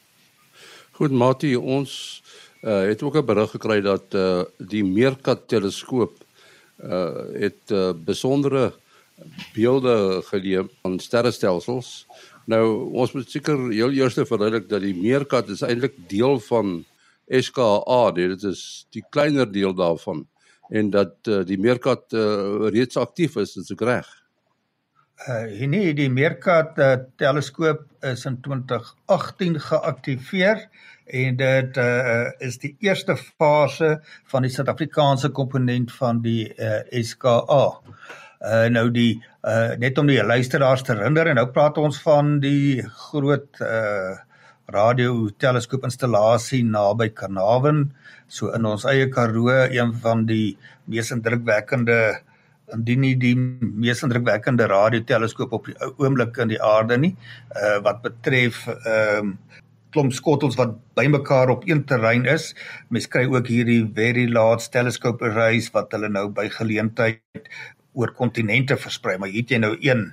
Goed 0.98 1.14
Mati 1.14 1.54
ons 1.56 1.94
uh, 2.62 2.84
het 2.90 3.02
ook 3.02 3.16
'n 3.16 3.26
berig 3.26 3.50
gekry 3.50 3.80
dat 3.80 4.14
uh, 4.14 4.42
die 4.58 4.84
Meerkat 4.84 5.48
teleskoop 5.48 6.23
uh 6.84 7.40
het 7.40 7.72
uh, 7.72 7.92
besondere 7.96 8.72
beelde 9.54 10.22
geleë 10.26 10.66
van 10.82 10.98
sterrestelsels. 10.98 12.06
Nou 12.50 12.90
ons 12.92 13.12
moet 13.12 13.30
seker 13.30 13.70
heel 13.70 13.94
eers 13.94 14.18
verduidelik 14.18 14.68
dat 14.68 14.82
die 14.84 14.94
meerkat 14.94 15.48
is 15.48 15.62
eintlik 15.62 15.96
deel 16.08 16.40
van 16.48 16.84
SKA, 17.28 18.10
dit 18.12 18.42
is 18.44 18.86
die 18.92 19.04
kleiner 19.10 19.48
deel 19.52 19.72
daarvan 19.74 20.26
en 20.68 20.90
dat 20.90 21.28
uh, 21.28 21.42
die 21.44 21.58
meerkat 21.60 22.12
uh, 22.12 22.68
reeds 22.72 22.96
aktief 22.96 23.36
is, 23.40 23.56
is 23.60 23.72
ek 23.74 23.84
reg? 23.84 24.08
Uh 25.28 25.66
nee, 25.70 25.92
die 25.94 26.10
meerkat 26.10 26.78
uh, 26.82 26.96
teleskoop 27.20 27.84
is 28.04 28.24
in 28.28 28.40
2018 28.42 29.60
geaktiveer 29.62 30.64
en 31.06 31.36
dit 31.36 31.76
uh, 31.76 32.30
is 32.40 32.58
die 32.62 32.74
eerste 32.84 33.16
fase 33.16 33.98
van 34.32 34.46
die 34.46 34.52
Suid-Afrikaanse 34.52 35.30
komponent 35.36 35.92
van 35.92 36.22
die 36.24 36.48
uh, 36.56 36.80
SKA. 37.02 37.64
Uh 38.44 38.66
nou 38.68 38.90
die 38.92 39.22
uh 39.48 39.72
net 39.80 39.98
om 39.98 40.08
die 40.08 40.20
luisteraars 40.20 40.82
te 40.84 40.92
herinner 40.92 41.30
en 41.30 41.38
nou 41.40 41.46
praat 41.52 41.78
ons 41.80 41.96
van 42.04 42.38
die 42.42 42.82
groot 43.08 43.60
uh 43.64 44.16
radio 44.72 45.28
teleskoop 45.40 45.84
installasie 45.84 46.62
naby 46.64 47.10
Carnarvon 47.12 47.86
so 48.28 48.52
in 48.56 48.64
ons 48.68 48.84
eie 48.88 49.10
Karoo 49.12 49.52
een 49.52 49.92
van 50.04 50.24
die 50.28 50.56
mees 50.88 51.12
indrukwekkende 51.12 51.98
indien 52.72 53.00
nie 53.04 53.14
die 53.20 53.34
mees 53.36 54.00
indrukwekkende 54.04 54.68
radio 54.72 55.04
teleskoop 55.04 55.52
op 55.52 55.68
die 55.68 55.76
oomblik 56.00 56.40
in 56.40 56.52
die 56.52 56.60
aarde 56.60 56.98
nie 57.00 57.12
uh 57.56 57.78
wat 57.84 58.02
betref 58.04 58.66
ehm 58.68 59.34
um, 59.34 59.38
klomp 59.94 60.12
skottels 60.12 60.58
wat 60.58 60.74
bymekaar 60.98 61.52
op 61.54 61.62
een 61.68 61.84
terrein 61.88 62.26
is. 62.26 62.50
Mens 62.90 63.06
kry 63.10 63.24
ook 63.30 63.48
hierdie 63.50 63.84
very 63.94 64.26
large 64.30 64.68
telescope 64.74 65.24
arrays 65.24 65.70
wat 65.74 65.94
hulle 65.94 66.10
nou 66.10 66.28
by 66.34 66.48
geleentheid 66.52 67.50
oor 67.94 68.10
kontinente 68.18 68.74
versprei, 68.78 69.14
maar 69.22 69.30
hier 69.30 69.44
het 69.44 69.52
jy 69.54 69.60
nou 69.62 69.74
een 69.78 70.08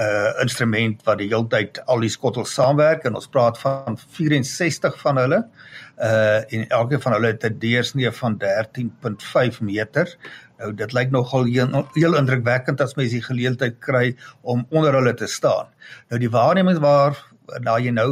uh 0.00 0.30
instrument 0.40 1.02
wat 1.04 1.20
die 1.20 1.28
heeltyd 1.28 1.82
al 1.84 2.00
die 2.00 2.12
skottels 2.12 2.54
saamwerk 2.56 3.04
en 3.04 3.18
ons 3.20 3.28
praat 3.32 3.60
van 3.60 3.98
64 4.16 4.96
van 5.02 5.20
hulle. 5.20 5.42
Uh 6.00 6.40
en 6.56 6.66
elke 6.78 7.00
van 7.04 7.16
hulle 7.16 7.34
het 7.34 7.44
'n 7.44 7.58
deursnee 7.60 8.10
van 8.10 8.38
13.5 8.40 9.60
meter. 9.60 10.16
Nou 10.58 10.72
dit 10.74 10.92
lyk 10.92 11.10
nogal 11.10 11.44
heel, 11.44 11.88
heel 11.94 12.16
indrukwekkend 12.16 12.80
as 12.80 12.96
mens 12.96 13.12
die 13.12 13.22
geleentheid 13.22 13.78
kry 13.78 14.16
om 14.40 14.66
onder 14.70 14.92
hulle 14.92 15.14
te 15.14 15.26
staan. 15.26 15.68
Nou 16.08 16.20
die 16.20 16.30
waarneming 16.30 16.78
waar 16.78 17.20
na 17.60 17.76
jy 17.78 17.90
nou 17.90 18.10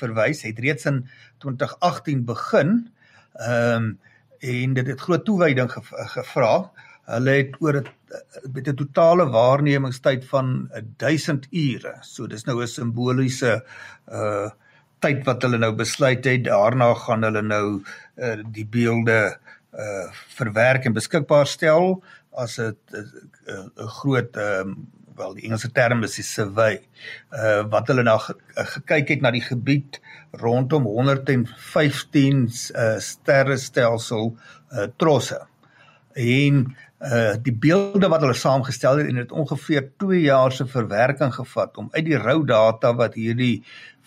verwys 0.00 0.42
het 0.42 0.58
reeds 0.58 0.86
in 0.90 1.04
2018 1.38 2.24
begin. 2.24 2.90
Ehm 3.34 3.76
um, 3.76 3.98
en 4.44 4.74
dit 4.76 4.86
het 4.86 5.00
groot 5.00 5.24
toewyding 5.24 5.70
gevra. 5.72 6.70
Hulle 7.08 7.30
het 7.30 7.54
oor 7.60 7.76
'n 7.80 7.88
met 8.52 8.68
'n 8.68 8.74
totale 8.76 9.26
waarnemingstyd 9.28 10.24
van 10.24 10.70
1000 10.96 11.46
ure. 11.50 11.96
So 12.00 12.26
dis 12.26 12.44
nou 12.44 12.62
'n 12.62 12.66
simboliese 12.66 13.64
uh 14.08 14.50
tyd 14.98 15.24
wat 15.24 15.42
hulle 15.42 15.58
nou 15.58 15.72
besluit 15.72 16.24
het. 16.24 16.44
Daarna 16.44 16.94
gaan 16.94 17.22
hulle 17.22 17.42
nou 17.42 17.82
uh 18.16 18.36
die 18.52 18.66
beelde 18.66 19.38
uh 19.72 20.06
verwerk 20.36 20.84
en 20.84 20.92
beskikbaar 20.92 21.46
stel 21.46 22.04
as 22.32 22.58
'n 22.58 22.76
'n 23.76 23.88
groot 23.98 24.36
ehm 24.36 24.68
um, 24.68 24.88
wel 25.16 25.34
die 25.34 25.46
Engelse 25.48 25.70
term 25.72 26.02
is 26.06 26.18
die 26.18 26.26
survey. 26.26 26.78
Uh 27.32 27.62
wat 27.72 27.90
hulle 27.90 28.04
nou 28.06 28.18
gekyk 28.20 29.14
het 29.14 29.24
na 29.24 29.32
die 29.34 29.44
gebied 29.44 30.00
rondom 30.42 30.86
115 30.90 32.46
uh 32.74 32.94
sterrestelsel 33.02 34.32
uh 34.72 34.88
trosse. 34.96 35.40
En 36.14 36.64
uh 37.04 37.34
die 37.42 37.54
beelde 37.66 38.08
wat 38.08 38.22
hulle 38.24 38.36
saamgestel 38.38 39.02
het 39.02 39.10
en 39.10 39.22
dit 39.22 39.32
ongeveer 39.32 39.90
2 40.02 40.20
jaar 40.24 40.52
se 40.52 40.66
verwerking 40.66 41.34
gevat 41.34 41.76
om 41.76 41.88
uit 41.92 42.04
die 42.06 42.18
rou 42.18 42.44
data 42.46 42.94
wat 42.96 43.18
hierdie 43.18 43.62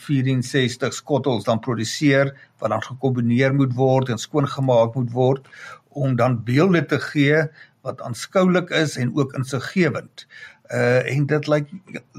64 0.08 0.94
skottels 0.94 1.46
dan 1.46 1.60
produseer 1.60 2.34
wat 2.60 2.70
dan 2.74 2.84
gekombineer 2.84 3.54
moet 3.54 3.74
word 3.78 4.10
en 4.10 4.22
skoongemaak 4.22 4.96
moet 4.96 5.12
word 5.12 5.50
om 5.90 6.16
dan 6.16 6.44
beelde 6.46 6.86
te 6.86 7.00
gee 7.00 7.46
wat 7.86 8.02
aanskoulik 8.02 8.70
is 8.70 8.98
en 8.98 9.14
ook 9.16 9.34
insiggewend 9.38 10.26
uh 10.74 11.16
en 11.16 11.26
dit 11.26 11.48
lyk 11.48 11.68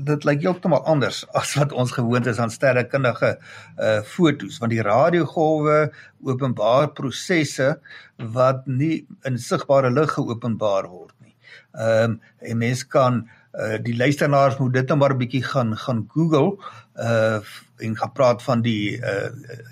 dit 0.09 0.25
lyk 0.25 0.41
heeltemal 0.41 0.85
anders 0.89 1.25
as 1.41 1.55
wat 1.59 1.73
ons 1.73 1.93
gewoond 1.93 2.27
is 2.27 2.39
aan 2.41 2.51
sterrekundige 2.51 3.35
uh 3.77 4.01
fotos 4.03 4.59
want 4.63 4.73
die 4.73 4.83
radiogolwe 4.83 5.91
openbaar 6.25 6.89
prosesse 6.97 7.75
wat 8.17 8.67
nie 8.67 9.07
in 9.29 9.39
sigbare 9.39 9.91
lig 9.91 10.15
geopenbaar 10.17 10.89
word 10.89 11.15
nie. 11.21 11.35
Ehm 11.77 12.17
um, 12.17 12.21
en 12.39 12.59
mens 12.65 12.87
kan 12.87 13.29
uh 13.53 13.77
die 13.85 13.97
luisteraars 13.97 14.59
moet 14.59 14.73
dit 14.73 14.89
net 14.89 14.99
maar 14.99 15.15
'n 15.15 15.19
bietjie 15.19 15.45
gaan 15.45 15.77
gaan 15.77 16.07
Google 16.09 16.57
uh 16.97 17.41
en 17.79 17.97
gaan 17.97 18.13
praat 18.13 18.43
van 18.43 18.63
die 18.63 18.97
uh 18.97 19.31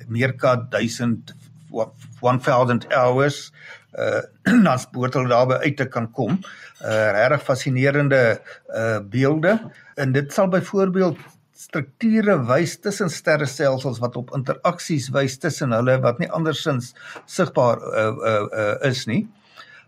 meerkat 0.08 0.70
1000 0.70 1.34
1000 2.20 2.86
hours 2.92 3.52
uh 3.96 4.20
dan 4.66 4.78
spoort 4.78 5.14
hulle 5.16 5.32
daarby 5.32 5.60
uit 5.64 5.76
te 5.76 5.88
kan 5.88 6.10
kom. 6.12 6.38
Uh 6.82 7.10
regtig 7.16 7.46
fascinerende 7.48 8.20
uh 8.68 8.98
beelde 9.00 9.56
en 9.96 10.12
dit 10.12 10.32
sal 10.32 10.48
byvoorbeeld 10.52 11.18
strukture 11.56 12.36
wys 12.48 12.76
tussen 12.84 13.10
sterrestelsels 13.10 13.98
wat 14.02 14.16
op 14.20 14.34
interaksies 14.36 15.08
wys 15.14 15.38
tussen 15.40 15.72
hulle 15.72 15.96
wat 16.04 16.20
nie 16.20 16.30
andersins 16.30 16.92
sigbaar 17.24 17.80
uh 17.80 18.12
uh, 18.12 18.36
uh 18.52 18.76
is 18.90 19.06
nie. 19.06 19.24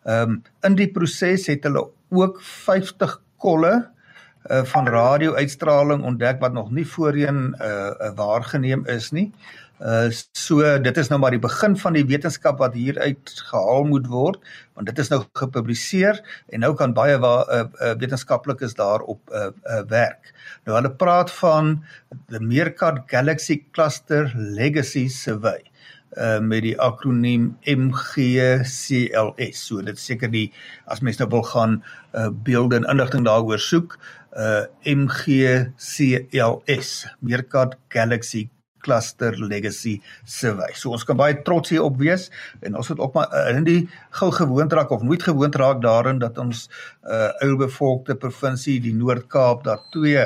Ehm 0.09 0.39
um, 0.39 0.43
in 0.65 0.75
die 0.79 0.91
proses 0.93 1.47
het 1.47 1.69
hulle 1.69 1.85
ook 2.09 2.41
50 2.41 3.21
kolle 3.37 3.75
uh 4.49 4.65
van 4.73 4.89
radio-uitstraling 4.89 6.05
ontdek 6.09 6.41
wat 6.41 6.53
nog 6.57 6.71
nie 6.73 6.87
voorheen 6.87 7.53
uh 7.61 8.15
waargeneem 8.17 8.87
is 8.87 9.13
nie. 9.13 9.29
Uh 9.29 9.68
so 9.79 10.79
dit 10.83 10.97
is 10.99 11.09
nou 11.09 11.21
maar 11.23 11.31
die 11.31 11.43
begin 11.43 11.77
van 11.79 11.95
die 11.95 12.07
wetenskap 12.07 12.59
wat 12.59 12.75
hier 12.75 12.99
uit 12.99 13.31
gehaal 13.51 13.85
moet 13.87 14.07
word 14.11 14.41
want 14.75 14.87
dit 14.91 14.99
is 14.99 15.11
nou 15.11 15.23
gepubliseer 15.39 16.19
en 16.51 16.61
nou 16.61 16.75
kan 16.75 16.95
baie 16.95 17.19
wa, 17.23 17.47
uh, 17.47 17.67
uh, 17.79 17.95
wetenskaplikes 17.99 18.75
daarop 18.79 19.21
uh, 19.31 19.51
uh 19.67 19.83
werk. 19.91 20.35
Nou 20.67 20.77
hulle 20.77 20.91
praat 20.91 21.31
van 21.39 21.85
the 22.31 22.41
Meerkat 22.41 23.05
Galaxy 23.11 23.65
Cluster 23.71 24.33
Legacy 24.35 25.09
Survey 25.09 25.63
uh 26.19 26.39
met 26.41 26.63
die 26.65 26.81
akroniem 26.81 27.57
MGCLS. 27.67 29.57
So 29.67 29.83
dit 29.83 29.99
seker 29.99 30.31
die 30.31 30.53
as 30.87 31.01
mense 31.03 31.23
nou 31.23 31.31
wil 31.39 31.47
gaan 31.55 31.83
uh 32.15 32.31
beelde 32.31 32.77
en 32.83 32.91
inligting 32.91 33.25
daaroor 33.27 33.63
soek, 33.63 33.99
uh 34.35 34.67
MGCLS, 34.83 35.71
Meerkat 37.23 37.79
Galaxy 37.95 38.49
Cluster 38.89 39.37
Legacy 39.37 39.99
Survey. 40.25 40.73
So 40.73 40.95
ons 40.97 41.05
kan 41.05 41.19
baie 41.21 41.37
trots 41.45 41.75
hier 41.75 41.85
op 41.85 41.99
wees 42.01 42.29
en 42.65 42.79
ons 42.81 42.89
het 42.89 43.01
ook 43.03 43.17
maar 43.19 43.35
in 43.53 43.67
die 43.67 43.81
gou 44.17 44.31
gewoond 44.33 44.73
raak 44.73 44.95
of 44.97 45.05
nooit 45.05 45.27
gewoond 45.27 45.59
raak 45.61 45.83
daarin 45.85 46.23
dat 46.23 46.41
ons 46.41 46.67
uh 47.05 47.29
oubevolkte 47.45 48.17
provinsie 48.17 48.79
die 48.81 48.95
Noord-Kaap 48.97 49.67
daar 49.67 49.83
twee 49.93 50.25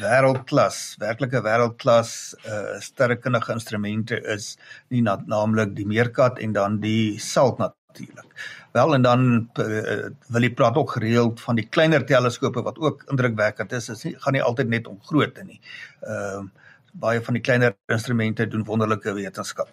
wêreldklas, 0.00 0.96
werklike 0.98 1.42
wêreldklas 1.44 2.10
uh 2.42 2.80
sterrekundige 2.82 3.54
instrumente 3.54 4.18
is, 4.34 4.56
nie 4.90 5.04
na, 5.06 5.20
naamlik 5.30 5.76
die 5.78 5.86
meerkat 5.86 6.42
en 6.42 6.56
dan 6.58 6.80
die 6.82 7.20
salt 7.22 7.62
natuurlik. 7.62 8.34
Wel 8.72 8.94
en 8.96 9.04
dan 9.04 9.24
uh, 9.60 10.08
wil 10.32 10.46
jy 10.46 10.50
praat 10.56 10.78
ook 10.80 10.94
gereeld 10.96 11.42
van 11.44 11.60
die 11.60 11.66
kleiner 11.68 12.06
teleskope 12.08 12.64
wat 12.64 12.80
ook 12.80 13.04
indrukwekkend 13.12 13.74
is. 13.76 13.90
Dit 13.92 14.16
gaan 14.24 14.32
nie 14.32 14.42
altyd 14.42 14.72
net 14.72 14.88
om 14.90 14.98
grootte 15.12 15.46
nie. 15.46 15.60
Ehm 16.00 16.50
uh, 16.50 16.60
baie 16.92 17.20
van 17.24 17.34
die 17.34 17.42
kleiner 17.42 17.76
instrumente 17.92 18.46
doen 18.46 18.64
wonderlike 18.64 19.14
wetenskap. 19.16 19.70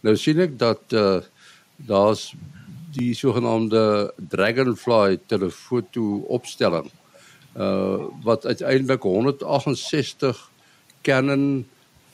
Nou 0.00 0.16
sien 0.16 0.40
ek 0.40 0.58
dat 0.58 0.94
uh 0.96 1.20
daar's 1.88 2.32
die 2.96 3.12
sogenaamde 3.14 4.12
Dragonfly 4.32 5.20
telefoto 5.30 6.24
opstelling 6.26 6.88
uh 7.54 8.08
wat 8.24 8.46
uiteindelik 8.46 9.02
168 9.02 10.40
Canon 11.06 11.66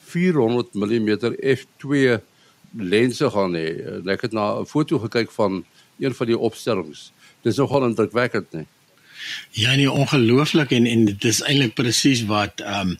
400 0.04 0.74
mm 0.74 1.10
f2 1.56 2.20
lense 2.76 3.30
gaan 3.30 3.54
hê. 3.56 3.68
Ek 4.10 4.26
het 4.26 4.32
na 4.32 4.60
'n 4.60 4.66
foto 4.66 4.98
gekyk 4.98 5.30
van 5.30 5.64
een 5.98 6.14
van 6.14 6.26
die 6.26 6.38
opstellings. 6.38 7.12
Dis 7.42 7.56
nogal 7.56 7.84
indrukwekkend, 7.84 8.52
nee. 8.52 8.66
Ja, 9.50 9.74
nee, 9.74 9.90
ongelooflik 9.90 10.70
en 10.70 10.86
en 10.86 11.04
dit 11.04 11.24
is 11.24 11.42
eintlik 11.42 11.74
presies 11.74 12.24
wat 12.30 12.60
ehm 12.60 12.94
um, 12.94 12.98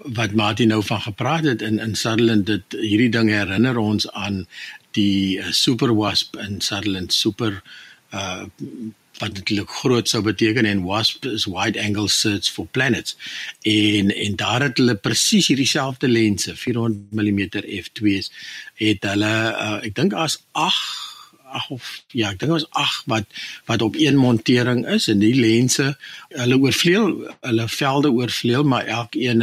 wat 0.00 0.32
Martin 0.32 0.68
nou 0.72 0.80
van 0.84 1.00
gepraat 1.00 1.44
het 1.44 1.62
in 1.62 1.78
in 1.78 1.94
Sutherland 1.94 2.46
dit 2.46 2.76
hierdie 2.80 3.10
ding 3.10 3.28
herinner 3.28 3.76
ons 3.76 4.10
aan 4.10 4.46
die 4.96 5.38
uh, 5.38 5.50
Super 5.50 5.94
Wasp 5.94 6.36
in 6.36 6.60
Sutherland 6.60 7.12
super 7.14 7.62
uh 8.10 8.44
wat 9.20 9.34
dit 9.34 9.60
groot 9.68 10.08
sou 10.08 10.22
beteken 10.24 10.64
en 10.64 10.82
WASP 10.82 11.26
is 11.28 11.44
wide 11.44 11.80
angle 11.80 12.08
search 12.08 12.48
for 12.48 12.66
planets. 12.66 13.16
En 13.62 14.14
en 14.14 14.36
daar 14.36 14.62
het 14.62 14.80
hulle 14.80 14.94
presies 14.96 15.50
hierdie 15.52 15.68
selfde 15.68 16.08
lense 16.08 16.56
400 16.56 17.12
mm 17.12 17.40
f2s 17.82 18.32
het 18.80 19.04
hulle 19.12 19.34
uh, 19.50 19.78
ek 19.84 19.94
dink 19.94 20.16
as 20.16 20.40
8 20.52 21.09
ag 21.50 21.68
ja, 22.12 22.30
ek 22.30 22.38
dink 22.38 22.50
dit 22.50 22.56
was 22.56 22.68
8 22.70 23.08
wat 23.12 23.26
wat 23.70 23.82
op 23.82 23.98
een 23.98 24.16
montering 24.16 24.86
is 24.88 25.08
en 25.08 25.18
die 25.22 25.34
lense 25.34 25.96
hulle 26.28 26.58
oorvleuel 26.58 27.12
hulle 27.40 27.68
velde 27.68 28.10
oorvleuel 28.10 28.64
maar 28.64 28.86
elkeen 28.86 29.42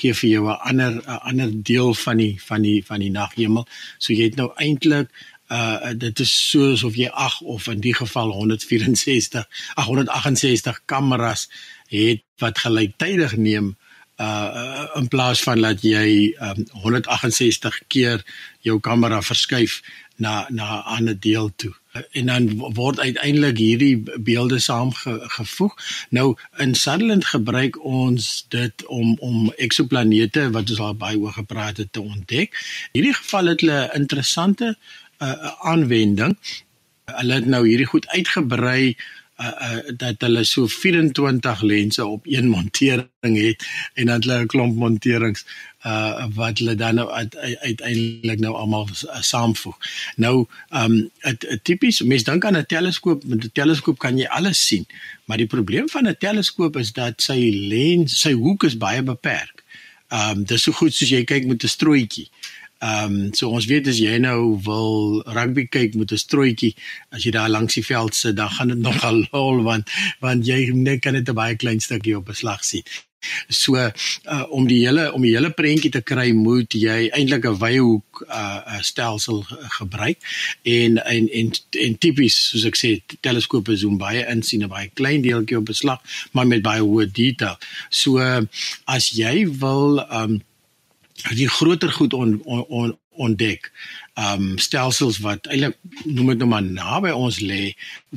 gee 0.00 0.14
vir 0.14 0.30
jou 0.30 0.48
'n 0.48 0.58
ander 0.70 0.92
'n 0.92 1.20
ander 1.30 1.50
deel 1.62 1.94
van 1.94 2.16
die 2.16 2.36
van 2.42 2.62
die 2.62 2.84
van 2.86 3.00
die 3.00 3.10
naghemel. 3.10 3.66
So 3.98 4.12
jy 4.12 4.24
het 4.24 4.36
nou 4.36 4.50
eintlik 4.56 5.08
uh 5.50 5.92
dit 5.96 6.20
is 6.20 6.50
soos 6.50 6.82
of 6.82 6.96
jy 6.96 7.08
8 7.08 7.42
of 7.42 7.66
in 7.68 7.80
die 7.80 7.94
geval 7.94 8.32
164 8.32 9.44
868 9.74 10.80
kameras 10.84 11.48
het 11.88 12.22
wat 12.38 12.58
gelyktydig 12.58 13.36
neem 13.36 13.76
uh 14.16 14.86
in 14.94 15.08
plaas 15.08 15.42
van 15.42 15.60
dat 15.60 15.82
jy 15.82 16.34
um, 16.40 16.64
168 16.86 17.80
keer 17.88 18.24
jou 18.60 18.80
kamera 18.80 19.20
verskuif 19.22 19.82
na 20.16 20.46
na 20.48 20.78
'n 20.78 20.96
ander 20.96 21.20
deel 21.20 21.50
toe 21.56 21.74
en 22.10 22.26
dan 22.26 22.48
word 22.74 22.98
uiteindelik 22.98 23.58
hierdie 23.58 24.02
beelde 24.20 24.58
saamgevoeg. 24.58 25.74
Nou 26.10 26.34
in 26.56 26.74
Sutherland 26.74 27.24
gebruik 27.24 27.78
ons 27.84 28.46
dit 28.48 28.86
om 28.86 29.16
om 29.18 29.52
eksoplanete 29.56 30.50
wat 30.50 30.70
ons 30.70 30.80
al 30.80 30.96
baie 30.98 31.18
oor 31.18 31.32
gepraat 31.32 31.76
het 31.76 31.92
te 31.92 32.02
ontdek. 32.02 32.54
In 32.92 33.00
hierdie 33.00 33.18
geval 33.20 33.52
het 33.52 33.60
hulle 33.60 33.80
'n 33.92 34.00
interessante 34.00 34.76
uh, 35.18 35.32
aanwending. 35.60 36.38
Hulle 37.04 37.34
het 37.34 37.46
nou 37.46 37.66
hierdie 37.68 37.86
goed 37.86 38.08
uitgebrei 38.08 38.96
uh, 39.40 39.46
uh, 39.46 39.78
dat 39.96 40.14
hulle 40.18 40.44
so 40.44 40.66
24 40.66 41.62
lense 41.62 42.06
op 42.06 42.26
een 42.26 42.48
montering 42.48 43.36
het 43.38 43.66
en 43.94 44.06
dan 44.06 44.22
hulle 44.22 44.42
'n 44.42 44.46
klomp 44.46 44.76
monterings 44.76 45.46
uh 45.84 46.26
wat 46.34 46.58
hulle 46.58 46.74
dan 46.74 46.94
nou 46.94 47.08
uiteindelik 47.10 48.40
nou 48.40 48.54
almal 48.56 48.88
uh, 48.88 49.20
saamvoeg. 49.20 49.76
Nou 50.16 50.46
um 50.70 51.10
'n 51.20 51.60
tipies 51.62 52.00
mens 52.00 52.24
dink 52.24 52.44
aan 52.44 52.56
'n 52.56 52.66
teleskoop, 52.66 53.24
met 53.24 53.44
'n 53.44 53.52
teleskoop 53.52 53.98
kan 53.98 54.18
jy 54.18 54.26
alles 54.26 54.66
sien, 54.66 54.86
maar 55.24 55.36
die 55.36 55.46
probleem 55.46 55.88
van 55.88 56.08
'n 56.08 56.16
teleskoop 56.18 56.76
is 56.76 56.92
dat 56.92 57.22
sy 57.22 57.50
lens, 57.68 58.20
sy 58.20 58.32
hoek 58.32 58.64
is 58.64 58.76
baie 58.76 59.02
beperk. 59.02 59.64
Um 60.08 60.44
dis 60.44 60.62
so 60.62 60.72
goed 60.72 60.94
soos 60.94 61.08
jy 61.08 61.24
kyk 61.24 61.46
met 61.46 61.64
'n 61.64 61.68
strooitjie. 61.68 62.28
Ehm 62.78 63.14
um, 63.14 63.32
so 63.34 63.48
ons 63.48 63.66
weet 63.70 63.88
as 63.88 63.98
jy 64.02 64.18
nou 64.18 64.58
wil 64.66 65.22
rugby 65.36 65.66
kyk 65.70 65.94
met 65.94 66.12
'n 66.12 66.20
strooitjie, 66.20 66.74
as 67.10 67.24
jy 67.24 67.30
daar 67.30 67.48
langs 67.48 67.74
die 67.74 67.86
veld 67.86 68.14
sit, 68.14 68.36
dan 68.36 68.50
gaan 68.50 68.68
dit 68.68 68.82
nogal 68.88 69.26
lol 69.32 69.62
want 69.62 69.90
want 70.20 70.46
jy 70.46 70.70
net 70.72 71.00
kan 71.00 71.12
net 71.12 71.28
'n 71.28 71.34
baie 71.34 71.56
klein 71.56 71.80
stukkie 71.80 72.16
op 72.16 72.26
beslag 72.26 72.64
sien. 72.64 72.84
So 73.48 73.76
uh, 73.76 73.90
om 74.48 74.66
die 74.68 74.80
hele 74.84 75.12
om 75.12 75.22
die 75.22 75.32
hele 75.34 75.50
prentjie 75.50 75.90
te 75.90 76.02
kry, 76.04 76.30
moet 76.36 76.74
jy 76.76 77.08
eintlik 77.16 77.46
'n 77.48 77.58
wye 77.60 77.80
hoek 77.80 78.24
uh, 78.28 78.80
stelsel 78.80 79.44
gebruik 79.78 80.18
en 80.62 80.98
en 81.04 81.28
en, 81.28 81.52
en 81.86 81.98
tipies 81.98 82.36
soos 82.50 82.64
ek 82.68 82.76
sê, 82.76 82.90
teleskope 83.20 83.76
zoom 83.76 83.98
baie 83.98 84.24
in 84.28 84.42
sien 84.42 84.64
'n 84.64 84.68
baie 84.68 84.90
klein 84.94 85.22
deeltjie 85.22 85.58
op 85.58 85.70
beslag, 85.72 86.00
maar 86.32 86.46
met 86.46 86.62
baie 86.62 86.82
hoë 86.82 87.10
detail. 87.12 87.56
So 87.90 88.18
uh, 88.18 88.42
as 88.84 89.12
jy 89.16 89.48
wil 89.48 90.04
um, 90.10 90.42
die 91.34 91.48
groter 91.48 91.92
goed 91.92 92.12
on, 92.12 92.40
on, 92.44 92.64
on, 92.68 92.98
ontdek 93.14 93.70
um 94.18 94.54
stelsels 94.62 95.18
wat 95.22 95.48
eintlik 95.50 95.74
noem 96.06 96.32
dit 96.32 96.42
nou 96.42 96.48
maar 96.50 96.62
naby 96.62 97.10
ons 97.14 97.40
lê 97.42 97.72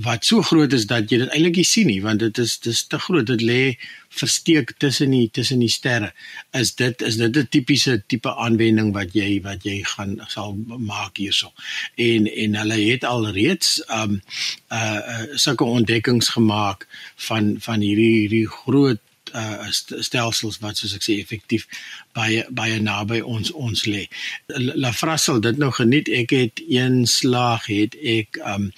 wat 0.06 0.26
so 0.26 0.46
groot 0.46 0.74
is 0.78 0.86
dat 0.90 1.10
jy 1.10 1.20
dit 1.24 1.32
eintlik 1.34 1.58
nie 1.58 1.66
sien 1.66 1.90
nie 1.90 2.02
want 2.04 2.22
dit 2.22 2.42
is 2.42 2.58
dis 2.62 2.84
te 2.90 3.00
groot. 3.02 3.26
Dit 3.26 3.42
lê 3.42 3.78
versteek 4.14 4.76
tussen 4.82 5.14
die 5.14 5.26
tussen 5.34 5.64
die 5.64 5.72
sterre. 5.74 6.12
Is 6.58 6.76
dit 6.78 7.02
is 7.02 7.18
dit 7.18 7.38
'n 7.38 7.50
tipiese 7.50 7.98
tipe 8.08 8.30
aanwending 8.30 8.94
wat 8.94 9.14
jy 9.18 9.42
wat 9.42 9.66
jy 9.66 9.82
gaan 9.84 10.18
sal 10.30 10.54
maak 10.68 11.18
hierso? 11.18 11.54
En 11.98 12.28
en 12.28 12.56
hulle 12.62 12.80
het 12.92 13.04
al 13.04 13.30
reeds 13.30 13.82
um 13.90 14.22
uh, 14.70 15.02
uh 15.14 15.26
sulke 15.34 15.66
ontdekkings 15.66 16.30
gemaak 16.38 16.88
van 17.30 17.58
van 17.60 17.82
hierdie 17.82 18.14
hierdie 18.22 18.48
groot 18.48 19.02
uh 19.36 19.70
stelsels 19.72 20.60
wat 20.64 20.78
soos 20.80 20.96
ek 20.98 21.06
sê 21.06 21.18
effektief 21.22 21.68
baie 22.18 22.46
baie 22.50 22.80
naby 22.84 23.22
ons 23.22 23.52
ons 23.52 23.86
lê. 23.90 24.06
La 24.84 24.94
Frassel 24.96 25.42
dit 25.44 25.58
nou 25.62 25.72
geniet 25.76 26.10
ek 26.10 26.36
het 26.36 26.62
een 26.68 27.06
slag 27.10 27.68
het 27.72 27.98
ek 28.02 28.40
um 28.54 28.72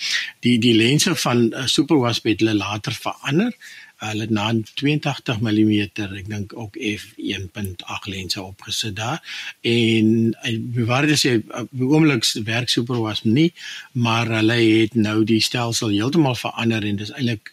die 0.46 0.58
die 0.62 0.76
lense 0.78 1.16
van 1.26 1.50
uh, 1.54 1.68
Super 1.68 2.02
Wasp 2.06 2.28
het 2.30 2.44
hulle 2.44 2.58
later 2.58 2.96
verander. 2.96 3.54
Hulle 4.00 4.24
het 4.24 4.32
na 4.32 4.48
82 4.80 5.42
mm 5.44 5.72
ek 6.06 6.30
dink 6.32 6.54
ook 6.56 6.78
f1.8 6.80 8.08
lense 8.08 8.42
opgesit 8.42 8.96
daar 8.96 9.20
en 9.62 10.32
bewaar 10.76 11.08
dit 11.10 11.20
sê 11.20 11.34
oomblik 11.76 12.24
werk 12.48 12.72
Super 12.72 13.02
Wasp 13.04 13.28
nie 13.28 13.50
maar 13.92 14.32
hulle 14.40 14.60
het 14.64 14.96
nou 14.96 15.24
die 15.28 15.42
stelsel 15.44 15.92
heeltemal 15.92 16.40
verander 16.40 16.88
en 16.88 17.04
dis 17.04 17.12
eintlik 17.12 17.52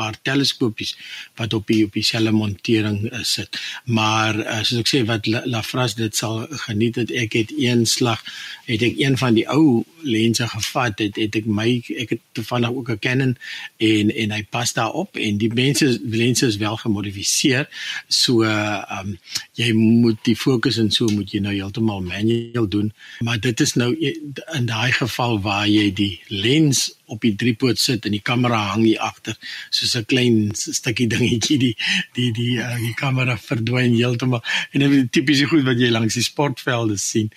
paar 0.00 0.18
teleskopies 0.26 0.96
wat 1.40 1.54
op 1.56 1.68
die 1.70 1.84
op 1.86 1.96
dieselfde 1.96 2.32
montering 2.34 3.04
uh, 3.10 3.22
sit. 3.26 3.60
Maar 3.84 4.40
uh, 4.40 4.58
soos 4.64 4.82
ek 4.82 4.90
sê 4.90 5.04
wat 5.08 5.28
Lafras 5.28 5.96
dit 5.98 6.16
sal 6.16 6.46
geniet 6.66 7.00
het 7.00 7.12
ek 7.24 7.36
het 7.38 7.54
een 7.56 7.86
slag 7.88 8.24
het 8.68 8.82
ek 8.86 8.98
een 9.00 9.18
van 9.20 9.36
die 9.36 9.46
ou 9.50 9.82
lense 10.06 10.46
gevat 10.48 11.00
het 11.02 11.18
het 11.20 11.36
ek 11.36 11.48
my 11.60 11.68
ek 12.04 12.14
het 12.16 12.22
toevallig 12.36 12.72
ook 12.72 12.90
'n 12.90 13.02
Canon 13.04 13.36
en 13.76 14.14
en 14.14 14.32
hy 14.36 14.42
pas 14.50 14.72
daarop 14.72 15.16
en 15.16 15.38
die 15.38 15.52
mense 15.54 16.00
lense 16.04 16.46
is 16.46 16.56
wel 16.56 16.76
gemodifiseer. 16.76 17.68
So 18.08 18.44
uh, 18.44 18.82
um 19.00 19.18
jy 19.54 19.72
moet 19.72 20.18
die 20.24 20.36
fokus 20.36 20.78
en 20.78 20.90
so 20.90 21.08
moet 21.08 21.32
jy 21.32 21.40
nou 21.40 21.54
heeltemal 21.54 22.00
manueel 22.00 22.68
doen. 22.68 22.92
Maar 23.20 23.40
dit 23.40 23.60
is 23.60 23.74
nou 23.74 23.96
in 23.96 24.66
daai 24.66 24.92
geval 24.92 25.40
waar 25.40 25.68
jy 25.68 25.92
die 25.92 26.20
lens 26.28 26.90
op 27.10 27.20
die 27.24 27.34
driepoot 27.36 27.78
sit 27.78 28.06
en 28.06 28.14
die 28.14 28.22
kamera 28.24 28.60
hang 28.72 28.84
hier 28.86 29.02
agter 29.04 29.36
soos 29.70 29.96
'n 29.98 30.06
klein 30.12 30.38
stukkie 30.54 31.08
dingetjie 31.14 31.58
die 31.58 31.74
die 32.16 32.30
die 32.32 32.54
uh, 32.58 32.76
die 32.78 32.94
kamera 32.94 33.36
verdwyn 33.36 33.94
heeltemal. 33.94 34.42
En 34.72 34.84
dit 34.84 34.96
is 34.98 35.10
tipies 35.10 35.42
goed 35.50 35.66
wat 35.68 35.78
jy 35.80 35.90
langs 35.90 36.14
die 36.18 36.26
sportvelde 36.26 36.96
sien. 36.96 37.30